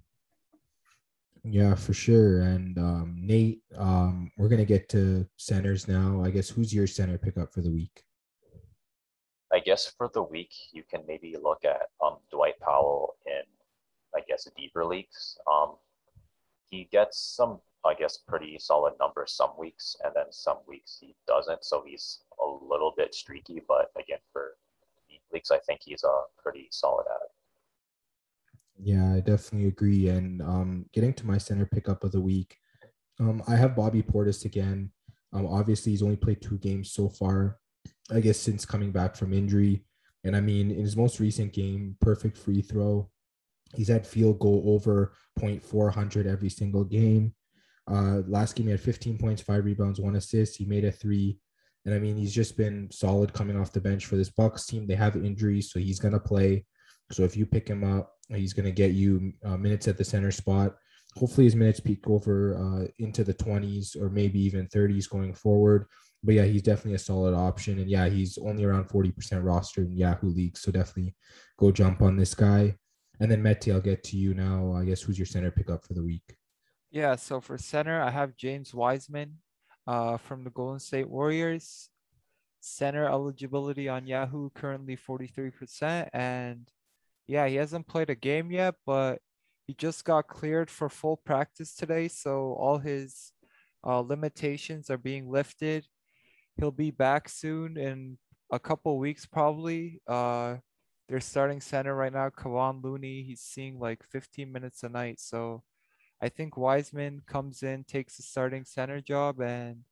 Yeah, 1.46 1.76
for 1.76 1.94
sure. 1.94 2.42
And 2.42 2.78
um, 2.78 3.18
Nate, 3.20 3.62
um, 3.78 4.32
we're 4.38 4.48
gonna 4.48 4.64
get 4.64 4.88
to 4.90 5.28
centers 5.36 5.90
now. 5.90 6.24
I 6.24 6.30
guess 6.30 6.50
who's 6.50 6.74
your 6.74 6.88
center 6.88 7.18
pickup 7.18 7.54
for 7.54 7.62
the 7.62 7.72
week? 7.72 8.04
I 9.52 9.60
guess 9.60 9.94
for 9.98 10.10
the 10.14 10.24
week, 10.24 10.54
you 10.72 10.84
can 10.90 11.02
maybe 11.06 11.36
look 11.42 11.66
at 11.66 11.90
um, 12.04 12.18
Dwight 12.32 12.60
Powell 12.62 13.16
in, 13.26 13.44
I 14.16 14.22
guess, 14.26 14.48
deeper 14.58 14.86
leagues. 14.86 15.38
Um, 15.52 15.76
he 16.70 16.88
gets 16.92 17.20
some 17.20 17.60
I 17.86 17.94
guess, 17.94 18.18
pretty 18.18 18.58
solid 18.60 18.94
numbers 19.00 19.34
some 19.34 19.52
weeks, 19.58 19.96
and 20.04 20.14
then 20.16 20.26
some 20.32 20.60
weeks 20.68 20.98
he 21.02 21.16
doesn't. 21.28 21.66
So 21.66 21.84
he's 21.86 22.20
a 22.42 22.48
little 22.48 22.94
bit 22.96 23.14
streaky, 23.14 23.62
but 23.68 23.92
again, 23.98 24.20
for 24.32 24.54
leagues, 25.34 25.52
I 25.52 25.60
think 25.60 25.82
he's 25.84 26.04
a 26.04 26.22
pretty 26.42 26.70
solid 26.72 27.06
at 27.10 27.22
it. 27.24 27.32
Yeah, 28.86 29.14
I 29.16 29.20
definitely 29.20 29.68
agree. 29.68 30.08
And 30.10 30.42
um, 30.42 30.86
getting 30.94 31.14
to 31.16 31.28
my 31.28 31.38
center 31.38 31.66
pickup 31.66 32.04
of 32.04 32.12
the 32.12 32.22
week, 32.22 32.58
um, 33.20 33.44
I 33.48 33.56
have 33.56 33.76
Bobby 33.76 34.02
Portis 34.02 34.46
again. 34.46 34.92
Um, 35.34 35.46
obviously, 35.48 35.92
he's 35.92 36.04
only 36.04 36.16
played 36.16 36.42
two 36.42 36.58
games 36.60 36.92
so 36.92 37.10
far, 37.10 37.60
I 38.12 38.22
guess, 38.22 38.38
since 38.38 38.66
coming 38.66 38.92
back 38.92 39.16
from 39.16 39.34
injury. 39.34 39.86
And 40.24 40.36
I 40.38 40.42
mean, 40.42 40.72
in 40.72 40.82
his 40.82 40.96
most 40.96 41.20
recent 41.20 41.52
game, 41.52 41.98
perfect 42.00 42.38
free 42.38 42.62
throw. 42.62 43.10
He's 43.76 43.88
had 43.88 44.06
field 44.06 44.40
goal 44.40 44.64
over 44.68 45.14
0.400 45.40 46.26
every 46.26 46.50
single 46.50 46.84
game. 46.84 47.34
Uh, 47.90 48.22
last 48.28 48.56
game 48.56 48.68
he 48.68 48.72
had 48.72 48.80
15 48.80 49.18
points, 49.18 49.42
five 49.42 49.66
rebounds, 49.66 50.00
one 50.00 50.16
assist. 50.16 50.58
He 50.58 50.66
made 50.66 50.86
a 50.86 50.92
three, 50.92 51.38
and 51.86 51.94
I 51.94 52.00
mean 52.00 52.16
he's 52.16 52.34
just 52.34 52.56
been 52.56 52.90
solid 52.92 53.34
coming 53.34 53.60
off 53.60 53.74
the 53.74 53.82
bench 53.82 54.06
for 54.06 54.16
this 54.16 54.30
Bucks 54.30 54.66
team. 54.66 54.88
They 54.88 54.96
have 54.96 55.16
injuries, 55.16 55.72
so 55.72 55.80
he's 55.80 56.00
gonna 56.00 56.20
play. 56.20 56.66
So 57.12 57.24
if 57.24 57.36
you 57.36 57.46
pick 57.46 57.68
him 57.68 57.84
up, 57.84 58.14
he's 58.30 58.54
gonna 58.54 58.72
get 58.72 58.92
you 58.92 59.34
uh, 59.44 59.58
minutes 59.58 59.88
at 59.88 59.98
the 59.98 60.06
center 60.06 60.32
spot. 60.32 60.76
Hopefully 61.16 61.46
his 61.46 61.56
minutes 61.56 61.80
peak 61.80 62.08
over 62.08 62.58
uh, 62.58 62.88
into 63.00 63.24
the 63.24 63.36
20s 63.36 63.96
or 64.02 64.10
maybe 64.10 64.40
even 64.40 64.68
30s 64.68 65.08
going 65.10 65.34
forward. 65.34 65.86
But 66.24 66.36
yeah, 66.36 66.46
he's 66.46 66.64
definitely 66.64 66.96
a 66.96 67.00
solid 67.00 67.36
option, 67.36 67.80
and 67.80 67.90
yeah, 67.90 68.08
he's 68.08 68.38
only 68.38 68.64
around 68.64 68.88
40% 68.88 69.14
rostered 69.44 69.88
in 69.88 69.98
Yahoo 69.98 70.30
leagues. 70.30 70.62
So 70.62 70.72
definitely 70.72 71.16
go 71.58 71.70
jump 71.70 72.02
on 72.02 72.16
this 72.16 72.34
guy. 72.34 72.78
And 73.20 73.30
then 73.32 73.42
Mete, 73.42 73.70
I'll 73.70 73.80
get 73.80 74.04
to 74.06 74.18
you 74.18 74.34
now. 74.34 74.74
I 74.74 74.86
guess 74.86 75.02
who's 75.02 75.20
your 75.20 75.26
center 75.26 75.52
pickup 75.52 75.86
for 75.86 75.94
the 75.94 76.04
week? 76.04 76.36
Yeah, 76.92 77.16
so 77.16 77.40
for 77.42 77.58
center, 77.58 78.02
I 78.02 78.12
have 78.12 78.38
James 78.38 78.74
Wiseman 78.74 79.38
uh, 79.88 80.18
from 80.18 80.44
the 80.44 80.50
Golden 80.50 80.80
State 80.80 81.10
Warriors. 81.10 81.90
Center 82.62 83.06
eligibility 83.06 83.90
on 83.90 84.08
Yahoo 84.08 84.50
currently 84.52 84.98
43%. 84.98 86.10
And 86.14 86.70
yeah, 87.28 87.48
he 87.48 87.56
hasn't 87.56 87.88
played 87.88 88.10
a 88.10 88.16
game 88.16 88.52
yet, 88.52 88.76
but 88.86 89.20
he 89.68 89.74
just 89.74 90.06
got 90.06 90.28
cleared 90.28 90.70
for 90.70 90.90
full 90.90 91.18
practice 91.18 91.76
today. 91.76 92.08
So 92.08 92.54
all 92.60 92.78
his 92.78 93.32
uh, 93.86 94.00
limitations 94.00 94.90
are 94.90 94.98
being 94.98 95.30
lifted. 95.30 95.86
He'll 96.58 96.72
be 96.72 96.92
back 96.92 97.30
soon 97.30 97.78
in 97.78 98.18
a 98.52 98.60
couple 98.60 98.98
weeks 98.98 99.26
probably. 99.26 100.02
Uh, 100.08 100.58
they're 101.08 101.20
starting 101.22 101.62
center 101.62 101.96
right 101.96 102.14
now, 102.14 102.30
Kevon 102.30 102.84
Looney. 102.84 103.24
He's 103.24 103.42
seeing 103.42 103.80
like 103.80 104.04
15 104.04 104.52
minutes 104.52 104.84
a 104.84 104.90
night. 104.90 105.20
So 105.20 105.64
I 106.22 106.30
think 106.30 106.58
Wiseman 106.58 107.22
comes 107.28 107.64
in, 107.64 107.84
takes 107.86 108.18
the 108.18 108.24
starting 108.24 108.66
center 108.66 109.02
job, 109.02 109.42
and 109.42 109.84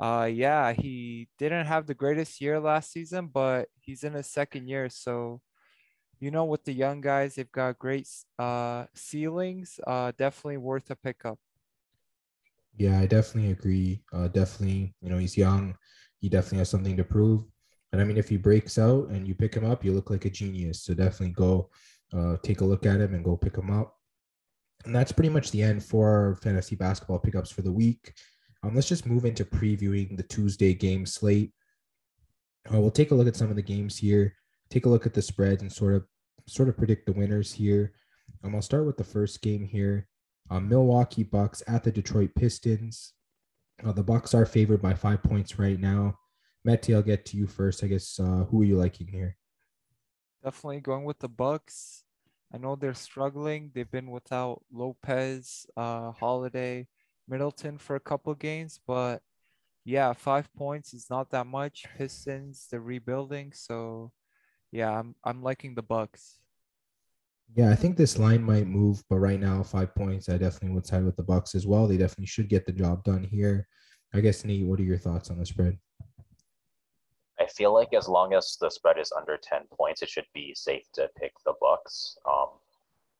uh, 0.00 0.28
yeah, 0.32 0.72
he 0.72 1.28
didn't 1.38 1.66
have 1.66 1.86
the 1.86 1.94
greatest 1.94 2.40
year 2.40 2.60
last 2.60 2.92
season, 2.92 3.28
but 3.28 3.68
he's 3.80 4.04
in 4.04 4.12
his 4.14 4.28
second 4.28 4.68
year. 4.68 4.88
So 4.90 5.40
you 6.20 6.30
know, 6.30 6.44
with 6.44 6.64
the 6.64 6.72
young 6.72 7.00
guys, 7.00 7.34
they've 7.34 7.50
got 7.52 7.78
great 7.78 8.08
uh, 8.38 8.86
ceilings. 8.94 9.78
Uh, 9.86 10.12
definitely 10.16 10.58
worth 10.58 10.90
a 10.90 10.96
pickup. 10.96 11.38
Yeah, 12.76 13.00
I 13.00 13.06
definitely 13.06 13.52
agree. 13.52 14.02
Uh, 14.12 14.28
definitely, 14.28 14.94
you 15.00 15.08
know, 15.10 15.18
he's 15.18 15.36
young. 15.36 15.74
He 16.20 16.28
definitely 16.28 16.58
has 16.58 16.70
something 16.70 16.96
to 16.96 17.04
prove. 17.04 17.44
And 17.96 18.02
I 18.02 18.04
mean, 18.04 18.18
if 18.18 18.28
he 18.28 18.36
breaks 18.36 18.76
out 18.76 19.08
and 19.08 19.26
you 19.26 19.34
pick 19.34 19.54
him 19.54 19.64
up, 19.64 19.82
you 19.82 19.90
look 19.90 20.10
like 20.10 20.26
a 20.26 20.30
genius. 20.30 20.82
So 20.82 20.92
definitely 20.92 21.30
go 21.30 21.70
uh, 22.12 22.36
take 22.42 22.60
a 22.60 22.64
look 22.64 22.84
at 22.84 23.00
him 23.00 23.14
and 23.14 23.24
go 23.24 23.38
pick 23.38 23.56
him 23.56 23.70
up. 23.70 23.96
And 24.84 24.94
that's 24.94 25.12
pretty 25.12 25.30
much 25.30 25.50
the 25.50 25.62
end 25.62 25.82
for 25.82 26.38
fantasy 26.42 26.76
basketball 26.76 27.18
pickups 27.18 27.50
for 27.50 27.62
the 27.62 27.72
week. 27.72 28.12
Um, 28.62 28.74
let's 28.74 28.86
just 28.86 29.06
move 29.06 29.24
into 29.24 29.46
previewing 29.46 30.14
the 30.14 30.24
Tuesday 30.24 30.74
game 30.74 31.06
slate. 31.06 31.54
Uh, 32.70 32.78
we'll 32.78 32.90
take 32.90 33.12
a 33.12 33.14
look 33.14 33.28
at 33.28 33.34
some 33.34 33.48
of 33.48 33.56
the 33.56 33.62
games 33.62 33.96
here, 33.96 34.34
take 34.68 34.84
a 34.84 34.90
look 34.90 35.06
at 35.06 35.14
the 35.14 35.22
spreads, 35.22 35.62
and 35.62 35.72
sort 35.72 35.94
of 35.94 36.04
sort 36.46 36.68
of 36.68 36.76
predict 36.76 37.06
the 37.06 37.12
winners 37.12 37.50
here. 37.50 37.94
Um, 38.44 38.54
I'll 38.54 38.60
start 38.60 38.84
with 38.84 38.98
the 38.98 39.04
first 39.04 39.40
game 39.40 39.64
here. 39.64 40.06
Um, 40.50 40.68
Milwaukee 40.68 41.22
Bucks 41.22 41.62
at 41.66 41.82
the 41.82 41.90
Detroit 41.90 42.34
Pistons. 42.34 43.14
Uh, 43.82 43.92
the 43.92 44.02
Bucks 44.02 44.34
are 44.34 44.44
favored 44.44 44.82
by 44.82 44.92
five 44.92 45.22
points 45.22 45.58
right 45.58 45.80
now. 45.80 46.18
Mete, 46.66 46.94
I'll 46.94 47.02
get 47.02 47.24
to 47.26 47.36
you 47.36 47.46
first. 47.46 47.84
I 47.84 47.86
guess 47.86 48.18
uh, 48.18 48.44
who 48.50 48.62
are 48.62 48.64
you 48.64 48.76
liking 48.76 49.06
here? 49.06 49.36
Definitely 50.42 50.80
going 50.80 51.04
with 51.04 51.20
the 51.20 51.28
Bucks. 51.28 52.02
I 52.52 52.58
know 52.58 52.74
they're 52.74 52.92
struggling. 52.92 53.70
They've 53.72 53.90
been 53.90 54.10
without 54.10 54.62
Lopez, 54.72 55.66
uh, 55.76 56.10
Holiday, 56.10 56.88
Middleton 57.28 57.78
for 57.78 57.94
a 57.94 58.00
couple 58.00 58.34
games, 58.34 58.80
but 58.84 59.22
yeah, 59.84 60.12
five 60.12 60.52
points 60.54 60.92
is 60.92 61.06
not 61.08 61.30
that 61.30 61.46
much. 61.46 61.84
Pistons, 61.96 62.66
they're 62.68 62.80
rebuilding, 62.80 63.52
so 63.52 64.10
yeah, 64.72 64.90
I'm 64.90 65.14
I'm 65.22 65.44
liking 65.44 65.76
the 65.76 65.82
Bucks. 65.82 66.40
Yeah, 67.54 67.70
I 67.70 67.76
think 67.76 67.96
this 67.96 68.18
line 68.18 68.42
might 68.42 68.66
move, 68.66 69.04
but 69.08 69.18
right 69.20 69.38
now, 69.38 69.62
five 69.62 69.94
points. 69.94 70.28
I 70.28 70.36
definitely 70.36 70.74
would 70.74 70.86
side 70.86 71.04
with 71.04 71.14
the 71.14 71.22
Bucks 71.22 71.54
as 71.54 71.64
well. 71.64 71.86
They 71.86 71.96
definitely 71.96 72.26
should 72.26 72.48
get 72.48 72.66
the 72.66 72.72
job 72.72 73.04
done 73.04 73.22
here. 73.22 73.68
I 74.12 74.20
guess 74.20 74.44
Nate, 74.44 74.66
what 74.66 74.80
are 74.80 74.84
your 74.84 74.98
thoughts 74.98 75.30
on 75.30 75.38
the 75.38 75.46
spread? 75.46 75.78
I 77.46 77.48
feel 77.50 77.72
like 77.72 77.94
as 77.94 78.08
long 78.08 78.34
as 78.34 78.56
the 78.60 78.68
spread 78.68 78.98
is 78.98 79.12
under 79.16 79.38
ten 79.40 79.62
points, 79.72 80.02
it 80.02 80.08
should 80.08 80.26
be 80.34 80.52
safe 80.56 80.82
to 80.94 81.08
pick 81.16 81.32
the 81.44 81.54
Bucks. 81.60 82.18
Um, 82.28 82.48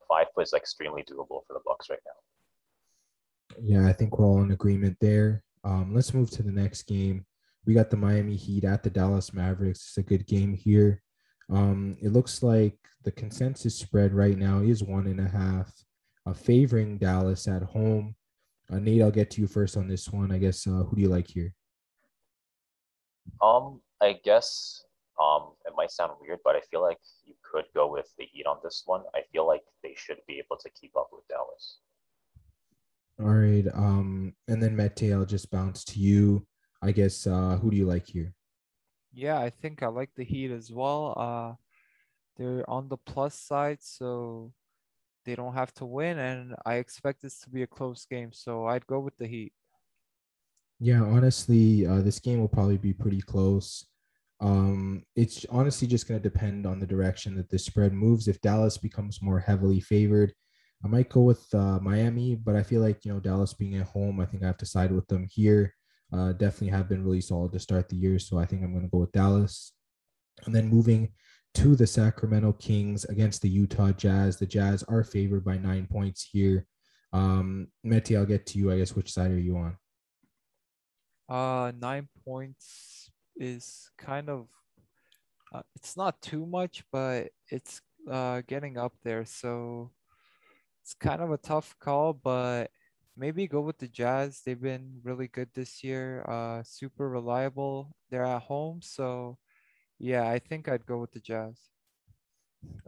five 0.09 0.27
was 0.37 0.53
extremely 0.53 1.03
doable 1.03 1.47
for 1.47 1.53
the 1.53 1.61
Bucks 1.65 1.89
right 1.89 2.01
now. 2.05 3.57
Yeah, 3.63 3.89
I 3.89 3.93
think 3.93 4.19
we're 4.19 4.27
all 4.27 4.43
in 4.43 4.51
agreement 4.51 4.97
there. 5.01 5.45
Um, 5.63 5.95
let's 5.95 6.13
move 6.13 6.31
to 6.33 6.43
the 6.43 6.51
next 6.51 6.89
game. 6.89 7.25
We 7.67 7.75
got 7.75 7.89
the 7.89 7.97
Miami 7.97 8.35
Heat 8.35 8.65
at 8.65 8.83
the 8.83 8.91
Dallas 8.91 9.33
Mavericks. 9.33 9.79
It's 9.79 9.99
a 9.99 10.03
good 10.03 10.27
game 10.27 10.55
here. 10.55 11.03
Um, 11.49 11.97
it 12.03 12.13
looks 12.13 12.43
like 12.43 12.77
the 13.05 13.13
consensus 13.13 13.79
spread 13.79 14.13
right 14.13 14.37
now 14.37 14.59
is 14.59 14.83
one 14.83 15.07
and 15.07 15.21
a 15.21 15.29
half, 15.29 15.73
uh, 16.27 16.33
favoring 16.33 16.99
Dallas 16.99 17.47
at 17.47 17.63
home. 17.63 18.17
Uh, 18.73 18.81
Nate, 18.81 19.03
I'll 19.03 19.13
get 19.13 19.31
to 19.33 19.41
you 19.41 19.47
first 19.47 19.77
on 19.77 19.87
this 19.87 20.09
one. 20.09 20.33
I 20.33 20.39
guess 20.39 20.67
uh, 20.67 20.83
who 20.83 20.97
do 20.97 21.03
you 21.03 21.09
like 21.09 21.29
here? 21.29 21.55
Um, 23.41 23.81
I 24.01 24.19
guess 24.25 24.83
um, 25.23 25.53
it 25.65 25.73
might 25.77 25.91
sound 25.91 26.13
weird, 26.21 26.41
but 26.45 26.57
I 26.57 26.61
feel 26.71 26.83
like 26.83 26.99
you 27.25 27.35
could 27.43 27.65
go 27.75 27.91
with 27.91 28.13
the 28.19 28.27
Heat 28.31 28.47
on 28.47 28.59
this 28.63 28.83
one. 28.87 29.03
I 29.15 29.21
feel 29.33 29.47
like 29.47 29.63
they 29.83 29.95
should 29.97 30.19
be 30.27 30.39
able 30.39 30.59
to 30.59 30.71
keep 30.71 30.97
up 30.97 31.09
with 31.13 31.27
Dallas. 31.29 31.79
All 33.19 33.35
right. 33.35 33.65
Um, 33.73 34.35
and 34.47 34.63
then 34.63 34.77
Mete, 34.77 35.13
I'll 35.13 35.25
just 35.25 35.51
bounce 35.51 35.85
to 35.85 36.01
you. 36.01 36.47
I 36.83 36.93
guess 36.93 37.27
uh, 37.27 37.59
who 37.61 37.71
do 37.71 37.77
you 37.77 37.87
like 37.87 38.07
here? 38.07 38.35
Yeah, 39.13 39.41
I 39.41 39.49
think 39.49 39.83
I 39.83 39.87
like 39.87 40.11
the 40.15 40.25
Heat 40.25 40.51
as 40.51 40.71
well. 40.71 41.15
Uh, 41.17 41.55
they're 42.37 42.69
on 42.69 42.89
the 42.89 42.99
plus 42.99 43.35
side, 43.35 43.79
so 43.81 44.53
they 45.25 45.35
don't 45.35 45.55
have 45.55 45.73
to 45.75 45.87
win, 45.87 46.19
and 46.19 46.55
I 46.67 46.75
expect 46.75 47.23
this 47.23 47.41
to 47.41 47.51
be 47.51 47.63
a 47.63 47.67
close 47.67 48.05
game. 48.05 48.33
So 48.33 48.67
I'd 48.67 48.87
go 48.87 49.01
with 49.01 49.17
the 49.17 49.27
Heat. 49.27 49.55
Yeah, 50.79 51.03
honestly, 51.03 51.87
uh, 51.87 52.01
this 52.03 52.19
game 52.19 52.41
will 52.41 52.49
probably 52.49 52.77
be 52.77 52.93
pretty 52.93 53.21
close. 53.21 53.87
Um, 54.41 55.05
it's 55.15 55.47
honestly 55.49 55.89
just 55.89 56.07
going 56.07 56.21
to 56.21 56.29
depend 56.29 56.67
on 56.67 56.79
the 56.79 56.87
direction 56.87 57.35
that 57.37 57.49
the 57.49 57.59
spread 57.59 57.95
moves. 57.95 58.29
If 58.29 58.41
Dallas 58.43 58.77
becomes 58.77 59.23
more 59.23 59.41
heavily 59.41 59.81
favored, 59.81 60.35
I 60.85 60.89
might 60.89 61.09
go 61.09 61.23
with 61.23 61.47
uh, 61.55 61.79
Miami, 61.81 62.35
but 62.35 62.55
I 62.55 62.63
feel 62.63 62.83
like 62.83 63.05
you 63.05 63.15
know 63.15 63.21
Dallas 63.21 63.55
being 63.55 63.77
at 63.77 63.87
home, 63.87 64.21
I 64.21 64.27
think 64.27 64.43
I 64.43 64.47
have 64.47 64.59
to 64.59 64.67
side 64.67 64.93
with 64.93 65.07
them 65.09 65.27
here. 65.31 65.73
Uh, 66.13 66.33
definitely 66.33 66.69
have 66.69 66.89
been 66.89 67.03
really 67.05 67.23
solid 67.23 67.53
to 67.53 67.59
start 67.59 67.89
the 67.89 67.97
year, 67.97 68.19
so 68.19 68.39
I 68.39 68.45
think 68.45 68.63
I'm 68.63 68.73
going 68.73 68.85
to 68.85 68.91
go 68.91 68.99
with 68.99 69.13
Dallas. 69.13 69.73
And 70.45 70.55
then 70.55 70.69
moving 70.69 71.13
to 71.55 71.75
the 71.75 71.87
Sacramento 71.87 72.53
Kings 72.53 73.07
against 73.07 73.41
the 73.41 73.49
Utah 73.49 73.93
Jazz. 73.93 74.37
The 74.37 74.47
Jazz 74.47 74.83
are 74.85 75.03
favored 75.03 75.45
by 75.45 75.57
nine 75.57 75.87
points 75.91 76.29
here. 76.31 76.67
Um, 77.15 77.69
Mete, 77.83 78.13
I'll 78.17 78.27
get 78.27 78.45
to 78.49 78.59
you. 78.59 78.71
I 78.71 78.79
guess 78.79 78.95
which 78.95 79.13
side 79.13 79.31
are 79.31 79.39
you 79.39 79.57
on? 79.57 79.79
Uh, 81.29 81.73
nine 81.79 82.09
points 82.25 83.11
is 83.37 83.91
kind 83.99 84.29
of. 84.29 84.49
Uh, 85.55 85.63
it's 85.75 85.97
not 85.97 86.21
too 86.21 86.45
much, 86.45 86.85
but 86.93 87.29
it's 87.49 87.81
uh 88.11 88.43
getting 88.47 88.77
up 88.77 88.93
there. 89.03 89.25
So 89.25 89.91
it's 90.83 90.95
kind 90.95 91.21
of 91.21 91.31
a 91.31 91.39
tough 91.39 91.75
call, 91.81 92.13
but 92.13 92.71
maybe 93.17 93.47
go 93.47 93.61
with 93.61 93.79
the 93.79 93.89
Jazz. 93.89 94.43
They've 94.45 94.61
been 94.61 95.01
really 95.03 95.29
good 95.29 95.49
this 95.55 95.83
year. 95.83 96.25
Uh, 96.29 96.63
super 96.65 97.09
reliable. 97.09 97.97
They're 98.11 98.25
at 98.25 98.43
home, 98.43 98.81
so 98.83 99.39
yeah, 99.99 100.29
I 100.29 100.39
think 100.39 100.69
I'd 100.69 100.87
go 100.87 100.99
with 100.99 101.13
the 101.13 101.21
Jazz. 101.21 101.59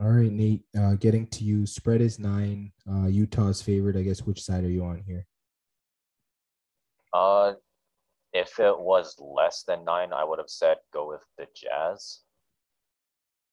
All 0.00 0.10
right, 0.10 0.30
Nate. 0.30 0.62
Uh, 0.78 0.94
getting 0.94 1.26
to 1.28 1.44
you. 1.44 1.66
Spread 1.66 2.00
is 2.00 2.18
nine. 2.18 2.72
Uh, 2.88 3.06
Utah's 3.06 3.62
favorite. 3.62 3.96
I 3.96 4.02
guess 4.02 4.22
which 4.22 4.42
side 4.42 4.64
are 4.64 4.70
you 4.70 4.84
on 4.84 5.02
here? 5.06 5.26
Uh, 7.12 7.54
if 8.32 8.58
it 8.58 8.78
was 8.78 9.16
less 9.18 9.64
than 9.66 9.84
nine, 9.84 10.12
I 10.12 10.24
would 10.24 10.38
have 10.38 10.50
said 10.50 10.76
go 10.92 11.08
with 11.08 11.24
the 11.36 11.46
Jazz. 11.54 12.20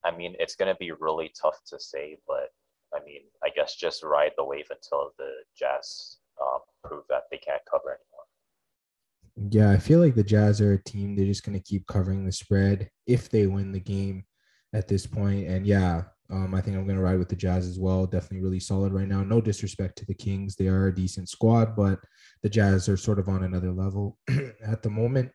I 0.04 0.16
mean, 0.16 0.36
it's 0.40 0.56
going 0.56 0.72
to 0.72 0.78
be 0.78 0.92
really 0.92 1.32
tough 1.40 1.60
to 1.68 1.80
say, 1.80 2.18
but 2.28 2.50
I 2.94 3.04
mean, 3.04 3.22
I 3.44 3.50
guess 3.56 3.76
just 3.76 4.04
ride 4.04 4.32
the 4.38 4.46
wave 4.46 4.68
until 4.70 5.12
the 5.18 5.32
Jazz 5.58 6.18
uh, 6.42 6.60
prove 6.84 7.04
that 7.10 7.24
they 7.32 7.38
can't 7.38 7.62
cover 7.70 7.90
anymore. 7.90 9.52
Yeah, 9.52 9.72
I 9.72 9.78
feel 9.78 10.00
like 10.00 10.16
the 10.16 10.24
Jazz 10.24 10.62
are 10.62 10.74
a 10.74 10.84
team. 10.84 11.16
They're 11.16 11.26
just 11.26 11.44
going 11.44 11.58
to 11.58 11.64
keep 11.64 11.88
covering 11.88 12.26
the 12.26 12.32
spread 12.32 12.90
if 13.06 13.30
they 13.30 13.48
win 13.48 13.72
the 13.72 13.80
game 13.80 14.26
at 14.74 14.88
this 14.88 15.06
point. 15.06 15.48
And 15.48 15.66
yeah, 15.66 16.04
um, 16.32 16.56
I 16.56 16.62
think 16.62 16.76
I'm 16.76 16.86
going 16.86 16.98
to 16.98 17.04
ride 17.04 17.20
with 17.20 17.30
the 17.30 17.36
Jazz 17.36 17.68
as 17.68 17.80
well. 17.80 18.06
Definitely 18.06 18.42
really 18.42 18.60
solid 18.60 18.94
right 18.94 19.08
now. 19.08 19.24
No 19.24 19.42
disrespect 19.42 19.98
to 20.00 20.06
the 20.06 20.14
Kings. 20.14 20.56
They 20.56 20.68
are 20.68 20.88
a 20.88 20.96
decent 20.96 21.30
squad, 21.30 21.76
but 21.76 22.00
the 22.42 22.50
Jazz 22.50 22.90
are 22.90 22.98
sort 22.98 23.20
of 23.20 23.30
on 23.30 23.44
another 23.44 23.72
level 23.72 24.18
at 24.66 24.82
the 24.82 24.90
moment. 24.90 25.32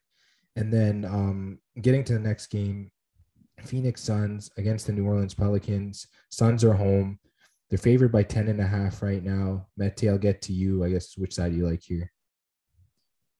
And 0.56 0.72
then 0.72 1.04
um, 1.04 1.58
getting 1.80 2.02
to 2.04 2.14
the 2.14 2.18
next 2.18 2.48
game, 2.48 2.90
Phoenix 3.64 4.02
Suns 4.02 4.50
against 4.56 4.86
the 4.86 4.92
New 4.92 5.06
Orleans 5.06 5.34
Pelicans. 5.34 6.06
Suns 6.30 6.64
are 6.64 6.74
home. 6.74 7.18
They're 7.68 7.78
favored 7.78 8.10
by 8.10 8.24
10 8.24 8.48
and 8.48 8.60
a 8.60 8.66
half 8.66 9.00
right 9.00 9.22
now. 9.22 9.68
Mete, 9.76 10.08
I'll 10.08 10.18
get 10.18 10.42
to 10.42 10.52
you. 10.52 10.82
I 10.82 10.90
guess 10.90 11.16
which 11.16 11.34
side 11.34 11.52
do 11.52 11.58
you 11.58 11.68
like 11.68 11.82
here? 11.82 12.10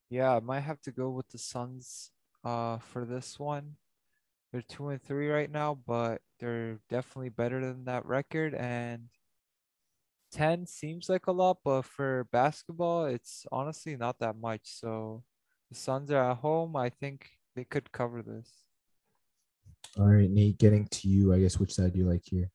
Yeah, 0.09 0.37
I 0.37 0.41
might 0.41 0.61
have 0.61 0.81
to 0.83 0.93
go 0.93 1.11
with 1.11 1.29
the 1.31 1.39
Suns 1.39 2.13
uh, 2.45 2.79
for 2.79 3.05
this 3.05 3.41
one. 3.41 3.77
They're 4.53 4.63
two 4.63 4.89
and 4.89 5.01
three 5.01 5.29
right 5.29 5.51
now, 5.51 5.79
but 5.87 6.23
they're 6.41 6.79
definitely 6.89 7.29
better 7.29 7.61
than 7.61 7.85
that 7.85 8.05
record. 8.05 8.55
And 8.55 9.09
10 10.33 10.67
seems 10.67 11.09
like 11.09 11.27
a 11.27 11.33
lot, 11.33 11.59
but 11.65 11.83
for 11.83 12.27
basketball, 12.33 13.07
it's 13.07 13.47
honestly 13.53 13.97
not 13.97 14.19
that 14.19 14.37
much. 14.37 14.63
So 14.65 15.23
the 15.69 15.77
Suns 15.77 16.11
are 16.11 16.33
at 16.33 16.39
home. 16.39 16.75
I 16.77 16.89
think 16.89 17.31
they 17.55 17.65
could 17.65 17.93
cover 17.93 18.23
this. 18.23 18.51
All 19.99 20.07
right, 20.07 20.31
Nate, 20.31 20.59
getting 20.59 20.87
to 20.89 21.09
you. 21.09 21.33
I 21.33 21.41
guess 21.41 21.59
which 21.59 21.75
side 21.75 21.93
do 21.93 21.99
you 21.99 22.09
like 22.09 22.23
here? 22.25 22.51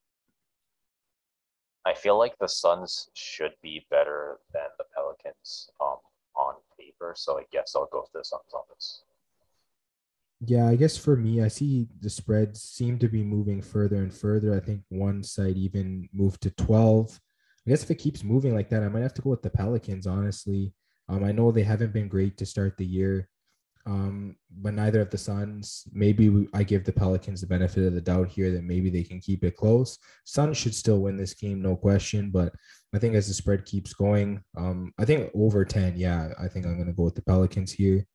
I 1.86 1.93
feel 1.93 2.17
like 2.17 2.38
the 2.39 2.47
Suns 2.47 3.10
should 3.13 3.53
be 3.62 3.86
better 3.91 4.39
than 4.53 4.63
the 4.77 4.86
Pelicans 4.93 5.69
um, 5.79 5.97
on 6.36 6.55
paper, 6.79 7.13
so 7.15 7.38
I 7.38 7.43
guess 7.51 7.73
I'll 7.75 7.89
go 7.91 8.01
with 8.01 8.12
the 8.12 8.23
Suns 8.23 8.53
on 8.53 8.63
this. 8.73 9.03
Yeah, 10.47 10.67
I 10.67 10.75
guess 10.75 10.95
for 10.95 11.15
me, 11.15 11.41
I 11.41 11.47
see 11.47 11.88
the 12.01 12.10
spreads 12.10 12.62
seem 12.62 12.99
to 12.99 13.08
be 13.08 13.23
moving 13.23 13.62
further 13.62 13.97
and 13.97 14.13
further. 14.13 14.55
I 14.55 14.60
think 14.60 14.81
one 14.89 15.23
side 15.23 15.58
even 15.58 16.08
moved 16.13 16.41
to 16.41 16.51
12. 16.51 17.19
I 17.65 17.69
guess 17.69 17.84
if 17.84 17.89
it 17.89 17.95
keeps 17.95 18.23
moving 18.23 18.53
like 18.53 18.69
that, 18.69 18.84
I 18.84 18.89
might 18.89 19.01
have 19.01 19.13
to 19.15 19.21
go 19.23 19.31
with 19.31 19.41
the 19.41 19.49
Pelicans, 19.49 20.05
honestly. 20.05 20.73
Um, 21.10 21.23
I 21.23 21.31
know 21.31 21.51
they 21.51 21.63
haven't 21.63 21.93
been 21.93 22.08
great 22.08 22.38
to 22.38 22.45
start 22.45 22.77
the 22.77 22.86
year. 22.86 23.27
Um, 23.88 24.36
but 24.49 24.73
neither 24.73 25.01
of 25.01 25.10
the 25.10 25.17
Suns. 25.17 25.88
Maybe 25.93 26.29
we, 26.29 26.47
I 26.53 26.63
give 26.63 26.86
the 26.86 26.93
Pelicans 26.93 27.41
the 27.41 27.47
benefit 27.47 27.86
of 27.86 27.93
the 27.93 28.01
doubt 28.01 28.29
here 28.29 28.51
that 28.51 28.63
maybe 28.63 28.89
they 28.89 29.03
can 29.03 29.19
keep 29.19 29.43
it 29.43 29.55
close. 29.58 29.97
Suns 30.25 30.58
should 30.58 30.75
still 30.75 30.99
win 30.99 31.17
this 31.17 31.34
game, 31.34 31.62
no 31.62 31.75
question. 31.75 32.29
But 32.31 32.53
I 32.93 32.99
think 32.99 33.15
as 33.15 33.27
the 33.27 33.34
spread 33.34 33.65
keeps 33.65 33.93
going, 33.93 34.43
um, 34.58 34.91
I 34.99 35.05
think 35.05 35.31
over 35.36 35.65
10, 35.65 35.97
yeah, 35.97 36.34
I 36.39 36.47
think 36.47 36.65
I'm 36.65 36.75
going 36.75 36.88
to 36.88 36.93
go 36.93 37.03
with 37.03 37.15
the 37.15 37.21
Pelicans 37.23 37.71
here. 37.71 38.05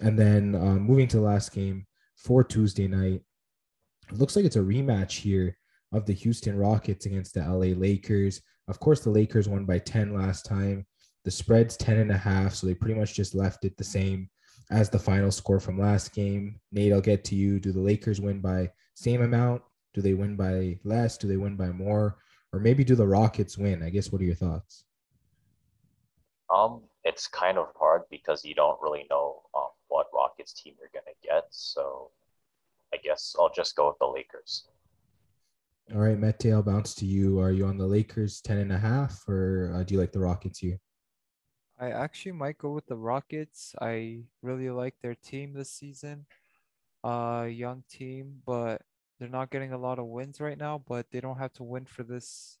And 0.00 0.18
then 0.18 0.54
um, 0.54 0.82
moving 0.82 1.08
to 1.08 1.16
the 1.16 1.22
last 1.22 1.52
game 1.52 1.86
for 2.16 2.44
Tuesday 2.44 2.86
night, 2.86 3.22
it 4.10 4.18
looks 4.18 4.36
like 4.36 4.44
it's 4.44 4.56
a 4.56 4.60
rematch 4.60 5.12
here 5.12 5.56
of 5.92 6.06
the 6.06 6.12
Houston 6.12 6.56
Rockets 6.56 7.06
against 7.06 7.34
the 7.34 7.40
LA 7.40 7.74
Lakers. 7.76 8.40
Of 8.68 8.80
course, 8.80 9.00
the 9.00 9.10
Lakers 9.10 9.48
won 9.48 9.64
by 9.64 9.78
10 9.78 10.14
last 10.14 10.44
time. 10.44 10.86
The 11.24 11.30
spread's 11.30 11.76
10 11.76 11.98
and 11.98 12.10
a 12.10 12.16
half, 12.16 12.54
so 12.54 12.66
they 12.66 12.74
pretty 12.74 12.98
much 12.98 13.14
just 13.14 13.34
left 13.34 13.64
it 13.64 13.76
the 13.76 13.84
same 13.84 14.28
as 14.70 14.90
the 14.90 14.98
final 14.98 15.30
score 15.30 15.60
from 15.60 15.78
last 15.78 16.14
game. 16.14 16.60
Nate, 16.72 16.92
I'll 16.92 17.00
get 17.00 17.24
to 17.24 17.34
you. 17.34 17.58
Do 17.58 17.72
the 17.72 17.80
Lakers 17.80 18.20
win 18.20 18.40
by 18.40 18.70
same 18.94 19.22
amount? 19.22 19.62
Do 19.94 20.02
they 20.02 20.14
win 20.14 20.36
by 20.36 20.78
less? 20.84 21.16
Do 21.16 21.26
they 21.26 21.36
win 21.36 21.56
by 21.56 21.70
more? 21.70 22.18
Or 22.52 22.60
maybe 22.60 22.84
do 22.84 22.94
the 22.94 23.06
Rockets 23.06 23.58
win? 23.58 23.82
I 23.82 23.90
guess 23.90 24.12
what 24.12 24.20
are 24.20 24.24
your 24.24 24.34
thoughts? 24.34 24.84
Um, 26.54 26.82
it's 27.04 27.26
kind 27.26 27.58
of 27.58 27.68
hard 27.78 28.02
because 28.10 28.44
you 28.44 28.54
don't 28.54 28.80
really 28.80 29.06
know 29.10 29.42
Rockets 30.38 30.52
team 30.52 30.74
you're 30.78 30.90
gonna 30.92 31.16
get. 31.22 31.46
So 31.50 32.10
I 32.92 32.98
guess 32.98 33.34
I'll 33.38 33.52
just 33.52 33.76
go 33.76 33.88
with 33.88 33.98
the 33.98 34.06
Lakers. 34.06 34.64
All 35.94 36.00
right, 36.00 36.18
Mete, 36.18 36.52
I'll 36.52 36.62
bounce 36.62 36.94
to 36.96 37.06
you. 37.06 37.40
Are 37.40 37.50
you 37.50 37.64
on 37.66 37.78
the 37.78 37.86
Lakers 37.86 38.40
10 38.42 38.58
and 38.58 38.72
a 38.72 38.78
half 38.78 39.26
or 39.26 39.72
uh, 39.74 39.82
do 39.82 39.94
you 39.94 40.00
like 40.00 40.12
the 40.12 40.20
Rockets 40.20 40.58
here? 40.58 40.78
I 41.80 41.90
actually 41.90 42.32
might 42.32 42.58
go 42.58 42.70
with 42.70 42.86
the 42.86 42.96
Rockets. 42.96 43.74
I 43.80 44.20
really 44.42 44.68
like 44.70 44.94
their 45.00 45.14
team 45.14 45.54
this 45.54 45.70
season. 45.70 46.26
Uh, 47.02 47.46
young 47.50 47.84
team, 47.88 48.42
but 48.44 48.82
they're 49.18 49.28
not 49.28 49.50
getting 49.50 49.72
a 49.72 49.78
lot 49.78 49.98
of 49.98 50.06
wins 50.06 50.40
right 50.40 50.58
now, 50.58 50.82
but 50.86 51.06
they 51.10 51.20
don't 51.20 51.38
have 51.38 51.52
to 51.54 51.62
win 51.64 51.84
for 51.84 52.02
this 52.02 52.58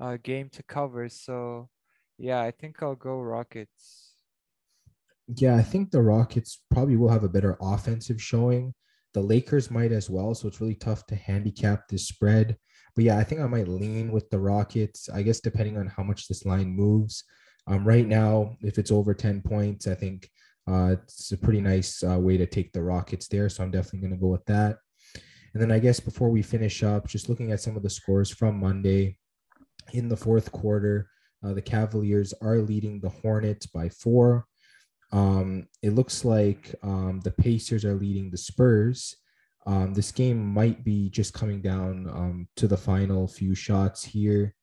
uh, 0.00 0.16
game 0.22 0.48
to 0.50 0.62
cover. 0.62 1.08
So, 1.08 1.68
yeah, 2.18 2.40
I 2.40 2.50
think 2.50 2.82
I'll 2.82 2.96
go 2.96 3.20
Rockets. 3.20 4.13
Yeah, 5.28 5.56
I 5.56 5.62
think 5.62 5.90
the 5.90 6.02
Rockets 6.02 6.62
probably 6.70 6.96
will 6.96 7.08
have 7.08 7.24
a 7.24 7.28
better 7.28 7.56
offensive 7.60 8.20
showing. 8.20 8.74
The 9.14 9.20
Lakers 9.20 9.70
might 9.70 9.92
as 9.92 10.10
well. 10.10 10.34
So 10.34 10.48
it's 10.48 10.60
really 10.60 10.74
tough 10.74 11.06
to 11.06 11.14
handicap 11.14 11.88
this 11.88 12.08
spread. 12.08 12.56
But 12.94 13.04
yeah, 13.04 13.18
I 13.18 13.24
think 13.24 13.40
I 13.40 13.46
might 13.46 13.68
lean 13.68 14.12
with 14.12 14.28
the 14.30 14.38
Rockets. 14.38 15.08
I 15.08 15.22
guess 15.22 15.40
depending 15.40 15.78
on 15.78 15.86
how 15.86 16.02
much 16.02 16.28
this 16.28 16.44
line 16.44 16.68
moves. 16.68 17.24
Um, 17.66 17.86
right 17.86 18.06
now, 18.06 18.56
if 18.60 18.78
it's 18.78 18.90
over 18.90 19.14
10 19.14 19.40
points, 19.40 19.86
I 19.86 19.94
think 19.94 20.28
uh, 20.68 20.96
it's 21.02 21.32
a 21.32 21.38
pretty 21.38 21.60
nice 21.60 22.02
uh, 22.02 22.18
way 22.18 22.36
to 22.36 22.46
take 22.46 22.72
the 22.72 22.82
Rockets 22.82 23.28
there. 23.28 23.48
So 23.48 23.62
I'm 23.62 23.70
definitely 23.70 24.00
going 24.00 24.12
to 24.12 24.20
go 24.20 24.28
with 24.28 24.44
that. 24.46 24.76
And 25.54 25.62
then 25.62 25.70
I 25.70 25.78
guess 25.78 26.00
before 26.00 26.30
we 26.30 26.42
finish 26.42 26.82
up, 26.82 27.08
just 27.08 27.28
looking 27.28 27.52
at 27.52 27.60
some 27.60 27.76
of 27.76 27.82
the 27.82 27.90
scores 27.90 28.30
from 28.30 28.60
Monday 28.60 29.16
in 29.92 30.08
the 30.08 30.16
fourth 30.16 30.50
quarter, 30.52 31.08
uh, 31.44 31.54
the 31.54 31.62
Cavaliers 31.62 32.34
are 32.42 32.58
leading 32.58 33.00
the 33.00 33.08
Hornets 33.08 33.66
by 33.66 33.88
four. 33.88 34.46
Um, 35.14 35.68
it 35.80 35.94
looks 35.94 36.24
like 36.24 36.74
um, 36.82 37.20
the 37.22 37.30
Pacers 37.30 37.84
are 37.84 37.94
leading 37.94 38.30
the 38.30 38.36
Spurs. 38.36 39.14
Um, 39.64 39.94
this 39.94 40.10
game 40.10 40.44
might 40.44 40.84
be 40.84 41.08
just 41.08 41.32
coming 41.32 41.62
down 41.62 42.08
um, 42.10 42.48
to 42.56 42.66
the 42.66 42.76
final 42.76 43.28
few 43.28 43.54
shots 43.54 44.04
here. 44.04 44.56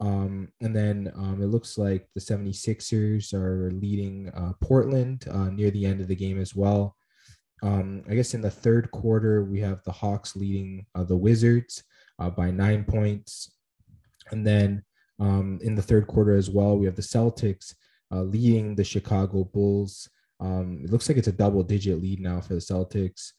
Um, 0.00 0.48
and 0.60 0.74
then 0.74 1.12
um, 1.14 1.40
it 1.40 1.46
looks 1.46 1.78
like 1.78 2.08
the 2.14 2.20
76ers 2.20 3.32
are 3.32 3.70
leading 3.70 4.28
uh, 4.34 4.54
Portland 4.60 5.24
uh, 5.30 5.50
near 5.50 5.70
the 5.70 5.86
end 5.86 6.00
of 6.00 6.08
the 6.08 6.16
game 6.16 6.40
as 6.40 6.54
well. 6.54 6.96
I 7.64 8.16
guess 8.16 8.34
in 8.34 8.40
the 8.40 8.50
third 8.50 8.90
quarter, 8.90 9.44
we 9.44 9.60
have 9.60 9.84
the 9.84 9.92
Hawks 9.92 10.34
leading 10.34 10.84
uh, 10.96 11.04
the 11.04 11.16
Wizards 11.16 11.84
uh, 12.18 12.28
by 12.28 12.50
nine 12.50 12.82
points. 12.82 13.52
And 14.32 14.44
then 14.44 14.82
in 15.20 15.76
the 15.76 15.82
third 15.82 16.08
quarter 16.08 16.34
as 16.34 16.50
well, 16.50 16.76
we 16.76 16.86
have 16.86 16.96
the 16.96 17.02
Celtics 17.02 17.74
uh, 18.12 18.22
leading 18.22 18.74
the 18.74 18.84
Chicago 18.84 19.44
Bulls. 19.44 20.08
Um, 20.40 20.82
it 20.84 20.90
looks 20.90 21.08
like 21.08 21.18
it's 21.18 21.28
a 21.28 21.32
double 21.32 21.62
digit 21.62 22.00
lead 22.02 22.20
now 22.20 22.40
for 22.40 22.54
the 22.54 22.60
Celtics. 22.60 23.32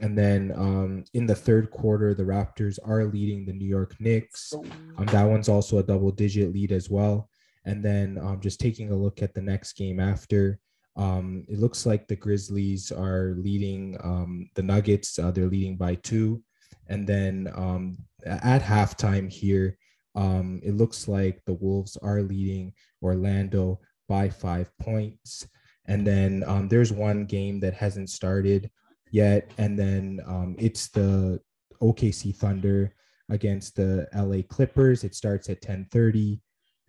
And 0.00 0.18
then 0.18 0.52
um, 0.56 1.04
in 1.14 1.26
the 1.26 1.34
third 1.34 1.70
quarter, 1.70 2.14
the 2.14 2.24
Raptors 2.24 2.78
are 2.84 3.04
leading 3.04 3.44
the 3.44 3.52
New 3.52 3.66
York 3.66 3.94
Knicks. 4.00 4.52
Um, 4.98 5.06
that 5.06 5.24
one's 5.24 5.48
also 5.48 5.78
a 5.78 5.82
double 5.82 6.10
digit 6.10 6.52
lead 6.52 6.72
as 6.72 6.90
well. 6.90 7.28
And 7.64 7.84
then 7.84 8.18
um, 8.18 8.40
just 8.40 8.60
taking 8.60 8.90
a 8.90 8.96
look 8.96 9.22
at 9.22 9.34
the 9.34 9.42
next 9.42 9.74
game 9.74 10.00
after, 10.00 10.58
um, 10.96 11.44
it 11.48 11.58
looks 11.58 11.86
like 11.86 12.06
the 12.06 12.16
Grizzlies 12.16 12.90
are 12.90 13.34
leading 13.38 13.96
um, 14.02 14.50
the 14.54 14.62
Nuggets. 14.62 15.18
Uh, 15.18 15.30
they're 15.30 15.46
leading 15.46 15.76
by 15.76 15.94
two. 15.96 16.42
And 16.88 17.06
then 17.06 17.50
um, 17.54 17.98
at 18.26 18.62
halftime 18.62 19.30
here, 19.30 19.78
um, 20.14 20.60
it 20.62 20.76
looks 20.76 21.08
like 21.08 21.40
the 21.46 21.54
Wolves 21.54 21.96
are 21.98 22.22
leading 22.22 22.74
Orlando 23.02 23.80
by 24.12 24.28
five 24.28 24.70
points. 24.78 25.48
And 25.86 26.06
then 26.06 26.44
um, 26.46 26.68
there's 26.68 26.92
one 26.92 27.24
game 27.24 27.60
that 27.60 27.72
hasn't 27.72 28.10
started 28.10 28.70
yet. 29.10 29.50
And 29.56 29.78
then 29.78 30.20
um, 30.26 30.54
it's 30.58 30.88
the 30.88 31.40
OKC 31.80 32.36
Thunder 32.36 32.94
against 33.30 33.76
the 33.76 34.06
LA 34.14 34.42
Clippers. 34.46 35.02
It 35.02 35.14
starts 35.14 35.48
at 35.48 35.62
10:30, 35.62 36.40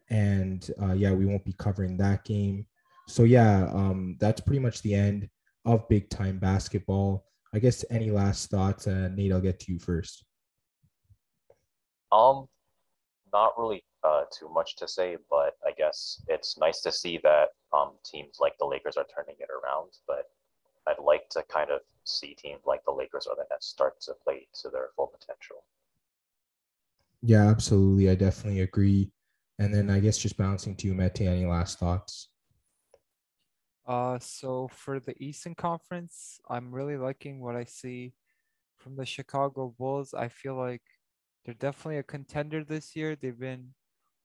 and 0.09 0.69
uh, 0.81 0.91
yeah, 0.91 1.13
we 1.13 1.25
won't 1.25 1.45
be 1.45 1.55
covering 1.57 1.95
that 1.97 2.25
game. 2.25 2.67
So 3.07 3.23
yeah, 3.23 3.69
um, 3.73 4.17
that's 4.19 4.41
pretty 4.41 4.59
much 4.59 4.81
the 4.81 4.93
end 4.93 5.29
of 5.63 5.87
big 5.87 6.09
time 6.09 6.39
basketball. 6.39 7.23
I 7.53 7.59
guess 7.59 7.85
any 7.89 8.11
last 8.11 8.49
thoughts, 8.49 8.85
uh, 8.85 9.09
Nate? 9.15 9.31
I'll 9.31 9.39
get 9.39 9.61
to 9.61 9.71
you 9.71 9.79
first. 9.79 10.25
Um, 12.11 12.47
not 13.33 13.57
really 13.57 13.83
uh, 14.03 14.23
too 14.37 14.49
much 14.49 14.75
to 14.77 14.87
say, 14.87 15.17
but 15.29 15.55
I 15.65 15.71
guess 15.77 16.21
it's 16.27 16.57
nice 16.57 16.81
to 16.81 16.91
see 16.91 17.19
that 17.23 17.49
um, 17.73 17.93
teams 18.05 18.37
like 18.39 18.53
the 18.59 18.65
Lakers 18.65 18.97
are 18.97 19.05
turning 19.13 19.35
it 19.39 19.49
around. 19.49 19.91
But 20.07 20.25
I'd 20.87 21.03
like 21.03 21.27
to 21.31 21.43
kind 21.51 21.71
of 21.71 21.81
see 22.05 22.35
teams 22.35 22.61
like 22.65 22.81
the 22.85 22.91
Lakers 22.91 23.27
or 23.27 23.35
the 23.35 23.45
Nets 23.49 23.67
start 23.67 23.99
to 24.01 24.13
play 24.23 24.47
to 24.61 24.69
their 24.69 24.89
full 24.95 25.07
potential. 25.07 25.63
Yeah, 27.21 27.49
absolutely. 27.49 28.09
I 28.09 28.15
definitely 28.15 28.61
agree. 28.61 29.11
And 29.59 29.73
then 29.73 29.89
I 29.89 29.99
guess 29.99 30.17
just 30.17 30.37
bouncing 30.37 30.75
to 30.75 30.87
you, 30.87 30.93
Mete, 30.93 31.21
any 31.21 31.45
last 31.45 31.79
thoughts? 31.79 32.29
Uh, 33.85 34.17
so 34.19 34.69
for 34.69 34.99
the 34.99 35.15
Eastern 35.23 35.55
Conference, 35.55 36.39
I'm 36.49 36.73
really 36.73 36.97
liking 36.97 37.39
what 37.39 37.55
I 37.55 37.65
see 37.65 38.13
from 38.77 38.95
the 38.95 39.05
Chicago 39.05 39.73
Bulls. 39.77 40.13
I 40.13 40.27
feel 40.27 40.55
like 40.55 40.81
they're 41.45 41.53
definitely 41.53 41.97
a 41.97 42.03
contender 42.03 42.63
this 42.63 42.95
year. 42.95 43.15
They've 43.15 43.39
been 43.39 43.73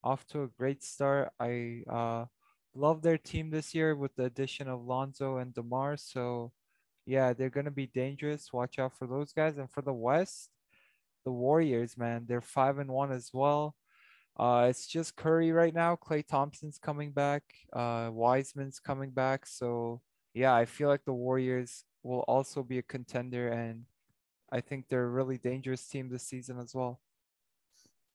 off 0.05 0.27
to 0.29 0.43
a 0.43 0.49
great 0.49 0.85
start. 0.85 1.33
I 1.41 1.83
uh, 1.91 2.27
love 2.75 3.03
their 3.03 3.19
team 3.19 3.51
this 3.51 3.75
year 3.75 3.97
with 3.97 4.15
the 4.17 4.25
addition 4.25 4.69
of 4.69 4.85
Lonzo 4.85 5.39
and 5.39 5.53
DeMar. 5.53 5.97
So, 5.97 6.53
yeah, 7.07 7.33
they're 7.33 7.51
going 7.51 7.65
to 7.65 7.73
be 7.73 7.87
dangerous. 7.87 8.53
Watch 8.53 8.79
out 8.79 8.97
for 8.97 9.07
those 9.07 9.33
guys. 9.33 9.59
And 9.59 9.71
for 9.71 9.83
the 9.83 9.93
West, 9.93 10.51
the 11.25 11.33
Warriors, 11.33 11.97
man, 11.97 12.25
they're 12.29 12.41
five 12.41 12.79
and 12.79 12.91
one 12.91 13.11
as 13.11 13.31
well. 13.33 13.75
Uh, 14.39 14.69
it's 14.71 14.87
just 14.87 15.17
Curry 15.17 15.51
right 15.51 15.75
now. 15.75 15.97
Klay 15.97 16.25
Thompson's 16.25 16.79
coming 16.79 17.11
back. 17.11 17.43
Uh, 17.73 18.11
Wiseman's 18.13 18.79
coming 18.79 19.11
back. 19.11 19.47
So, 19.47 20.01
yeah, 20.35 20.55
I 20.55 20.65
feel 20.65 20.89
like 20.89 21.05
the 21.05 21.13
Warriors 21.13 21.85
will 22.05 22.21
also 22.29 22.63
be 22.63 22.79
a 22.79 22.83
contender. 22.83 23.49
And 23.49 23.87
I 24.53 24.61
think 24.61 24.87
they're 24.89 25.07
a 25.07 25.11
really 25.11 25.39
dangerous 25.39 25.85
team 25.89 26.09
this 26.09 26.23
season 26.23 26.61
as 26.61 26.73
well. 26.73 27.01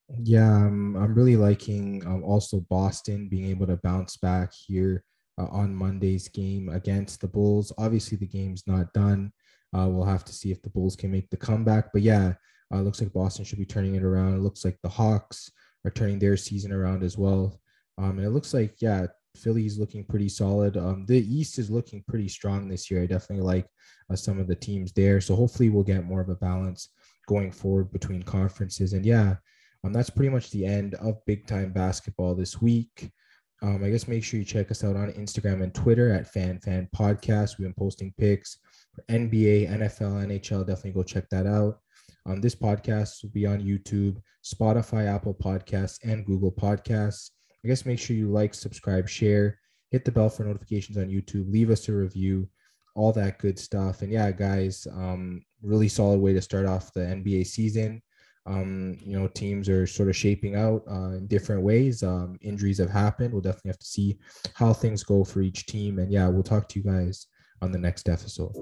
Yeah, 0.09 0.49
I'm, 0.49 0.95
I'm 0.95 1.15
really 1.15 1.37
liking 1.37 2.05
um, 2.05 2.23
also 2.23 2.59
Boston 2.69 3.29
being 3.29 3.49
able 3.49 3.67
to 3.67 3.77
bounce 3.77 4.17
back 4.17 4.51
here 4.53 5.03
uh, 5.39 5.45
on 5.45 5.73
Monday's 5.73 6.27
game 6.27 6.69
against 6.69 7.21
the 7.21 7.27
Bulls. 7.27 7.71
Obviously, 7.77 8.17
the 8.17 8.27
game's 8.27 8.63
not 8.67 8.93
done. 8.93 9.31
Uh, 9.75 9.87
we'll 9.89 10.05
have 10.05 10.25
to 10.25 10.33
see 10.33 10.51
if 10.51 10.61
the 10.61 10.69
Bulls 10.69 10.95
can 10.95 11.11
make 11.11 11.29
the 11.29 11.37
comeback. 11.37 11.91
But 11.93 12.03
yeah, 12.03 12.33
uh, 12.73 12.81
looks 12.81 13.01
like 13.01 13.13
Boston 13.13 13.45
should 13.45 13.59
be 13.59 13.65
turning 13.65 13.95
it 13.95 14.03
around. 14.03 14.35
It 14.35 14.41
looks 14.41 14.63
like 14.63 14.77
the 14.83 14.89
Hawks 14.89 15.49
are 15.85 15.91
turning 15.91 16.19
their 16.19 16.37
season 16.37 16.71
around 16.71 17.03
as 17.03 17.17
well. 17.17 17.59
Um, 17.97 18.17
and 18.17 18.25
it 18.25 18.31
looks 18.31 18.53
like, 18.53 18.81
yeah, 18.81 19.07
Philly's 19.35 19.79
looking 19.79 20.03
pretty 20.03 20.29
solid. 20.29 20.77
Um, 20.77 21.05
the 21.07 21.17
East 21.17 21.57
is 21.57 21.69
looking 21.69 22.03
pretty 22.07 22.27
strong 22.27 22.67
this 22.67 22.91
year. 22.91 23.01
I 23.01 23.07
definitely 23.07 23.45
like 23.45 23.67
uh, 24.11 24.15
some 24.15 24.39
of 24.39 24.47
the 24.47 24.55
teams 24.55 24.91
there. 24.91 25.21
So 25.21 25.35
hopefully 25.35 25.69
we'll 25.69 25.83
get 25.83 26.05
more 26.05 26.21
of 26.21 26.29
a 26.29 26.35
balance 26.35 26.89
going 27.27 27.51
forward 27.51 27.91
between 27.91 28.21
conferences. 28.21 28.93
And 28.93 29.05
yeah, 29.05 29.35
um, 29.83 29.93
that's 29.93 30.09
pretty 30.09 30.29
much 30.29 30.49
the 30.51 30.65
end 30.65 30.95
of 30.95 31.23
big 31.25 31.45
time 31.47 31.71
basketball 31.71 32.35
this 32.35 32.61
week. 32.61 33.11
Um, 33.61 33.83
I 33.83 33.89
guess 33.89 34.07
make 34.07 34.23
sure 34.23 34.39
you 34.39 34.45
check 34.45 34.71
us 34.71 34.83
out 34.83 34.95
on 34.95 35.13
Instagram 35.13 35.63
and 35.63 35.73
Twitter 35.73 36.11
at 36.11 36.31
Fan 36.31 36.59
Fan 36.59 36.89
Podcast. 36.95 37.57
We've 37.57 37.65
been 37.65 37.73
posting 37.73 38.13
pics 38.17 38.57
for 38.93 39.03
NBA, 39.03 39.69
NFL, 39.69 40.25
NHL. 40.25 40.67
Definitely 40.67 40.91
go 40.91 41.03
check 41.03 41.29
that 41.29 41.47
out. 41.47 41.79
Um, 42.25 42.41
this 42.41 42.55
podcast 42.55 43.23
will 43.23 43.31
be 43.31 43.45
on 43.45 43.61
YouTube, 43.61 44.17
Spotify, 44.43 45.07
Apple 45.07 45.33
Podcasts, 45.33 45.99
and 46.03 46.25
Google 46.25 46.51
Podcasts. 46.51 47.31
I 47.63 47.67
guess 47.67 47.85
make 47.85 47.99
sure 47.99 48.15
you 48.15 48.29
like, 48.29 48.53
subscribe, 48.53 49.07
share, 49.07 49.59
hit 49.91 50.03
the 50.05 50.11
bell 50.11 50.29
for 50.29 50.43
notifications 50.43 50.97
on 50.97 51.07
YouTube, 51.07 51.51
leave 51.51 51.69
us 51.69 51.87
a 51.87 51.93
review. 51.93 52.49
all 52.95 53.11
that 53.13 53.39
good 53.39 53.57
stuff. 53.57 54.01
And 54.03 54.11
yeah, 54.11 54.31
guys, 54.31 54.85
um, 54.91 55.41
really 55.61 55.87
solid 55.87 56.19
way 56.19 56.33
to 56.33 56.41
start 56.41 56.65
off 56.65 56.93
the 56.93 57.01
NBA 57.01 57.47
season. 57.47 58.01
Um, 58.45 58.97
you 59.01 59.17
know, 59.17 59.27
teams 59.27 59.69
are 59.69 59.87
sort 59.87 60.09
of 60.09 60.15
shaping 60.15 60.55
out 60.55 60.83
uh, 60.89 61.11
in 61.11 61.27
different 61.27 61.61
ways. 61.61 62.03
Um, 62.03 62.37
injuries 62.41 62.77
have 62.79 62.89
happened. 62.89 63.33
We'll 63.33 63.41
definitely 63.41 63.69
have 63.69 63.79
to 63.79 63.85
see 63.85 64.17
how 64.53 64.73
things 64.73 65.03
go 65.03 65.23
for 65.23 65.41
each 65.41 65.65
team. 65.65 65.99
And 65.99 66.11
yeah, 66.11 66.27
we'll 66.27 66.43
talk 66.43 66.67
to 66.69 66.79
you 66.79 66.85
guys 66.85 67.27
on 67.61 67.71
the 67.71 67.79
next 67.79 68.09
episode. 68.09 68.53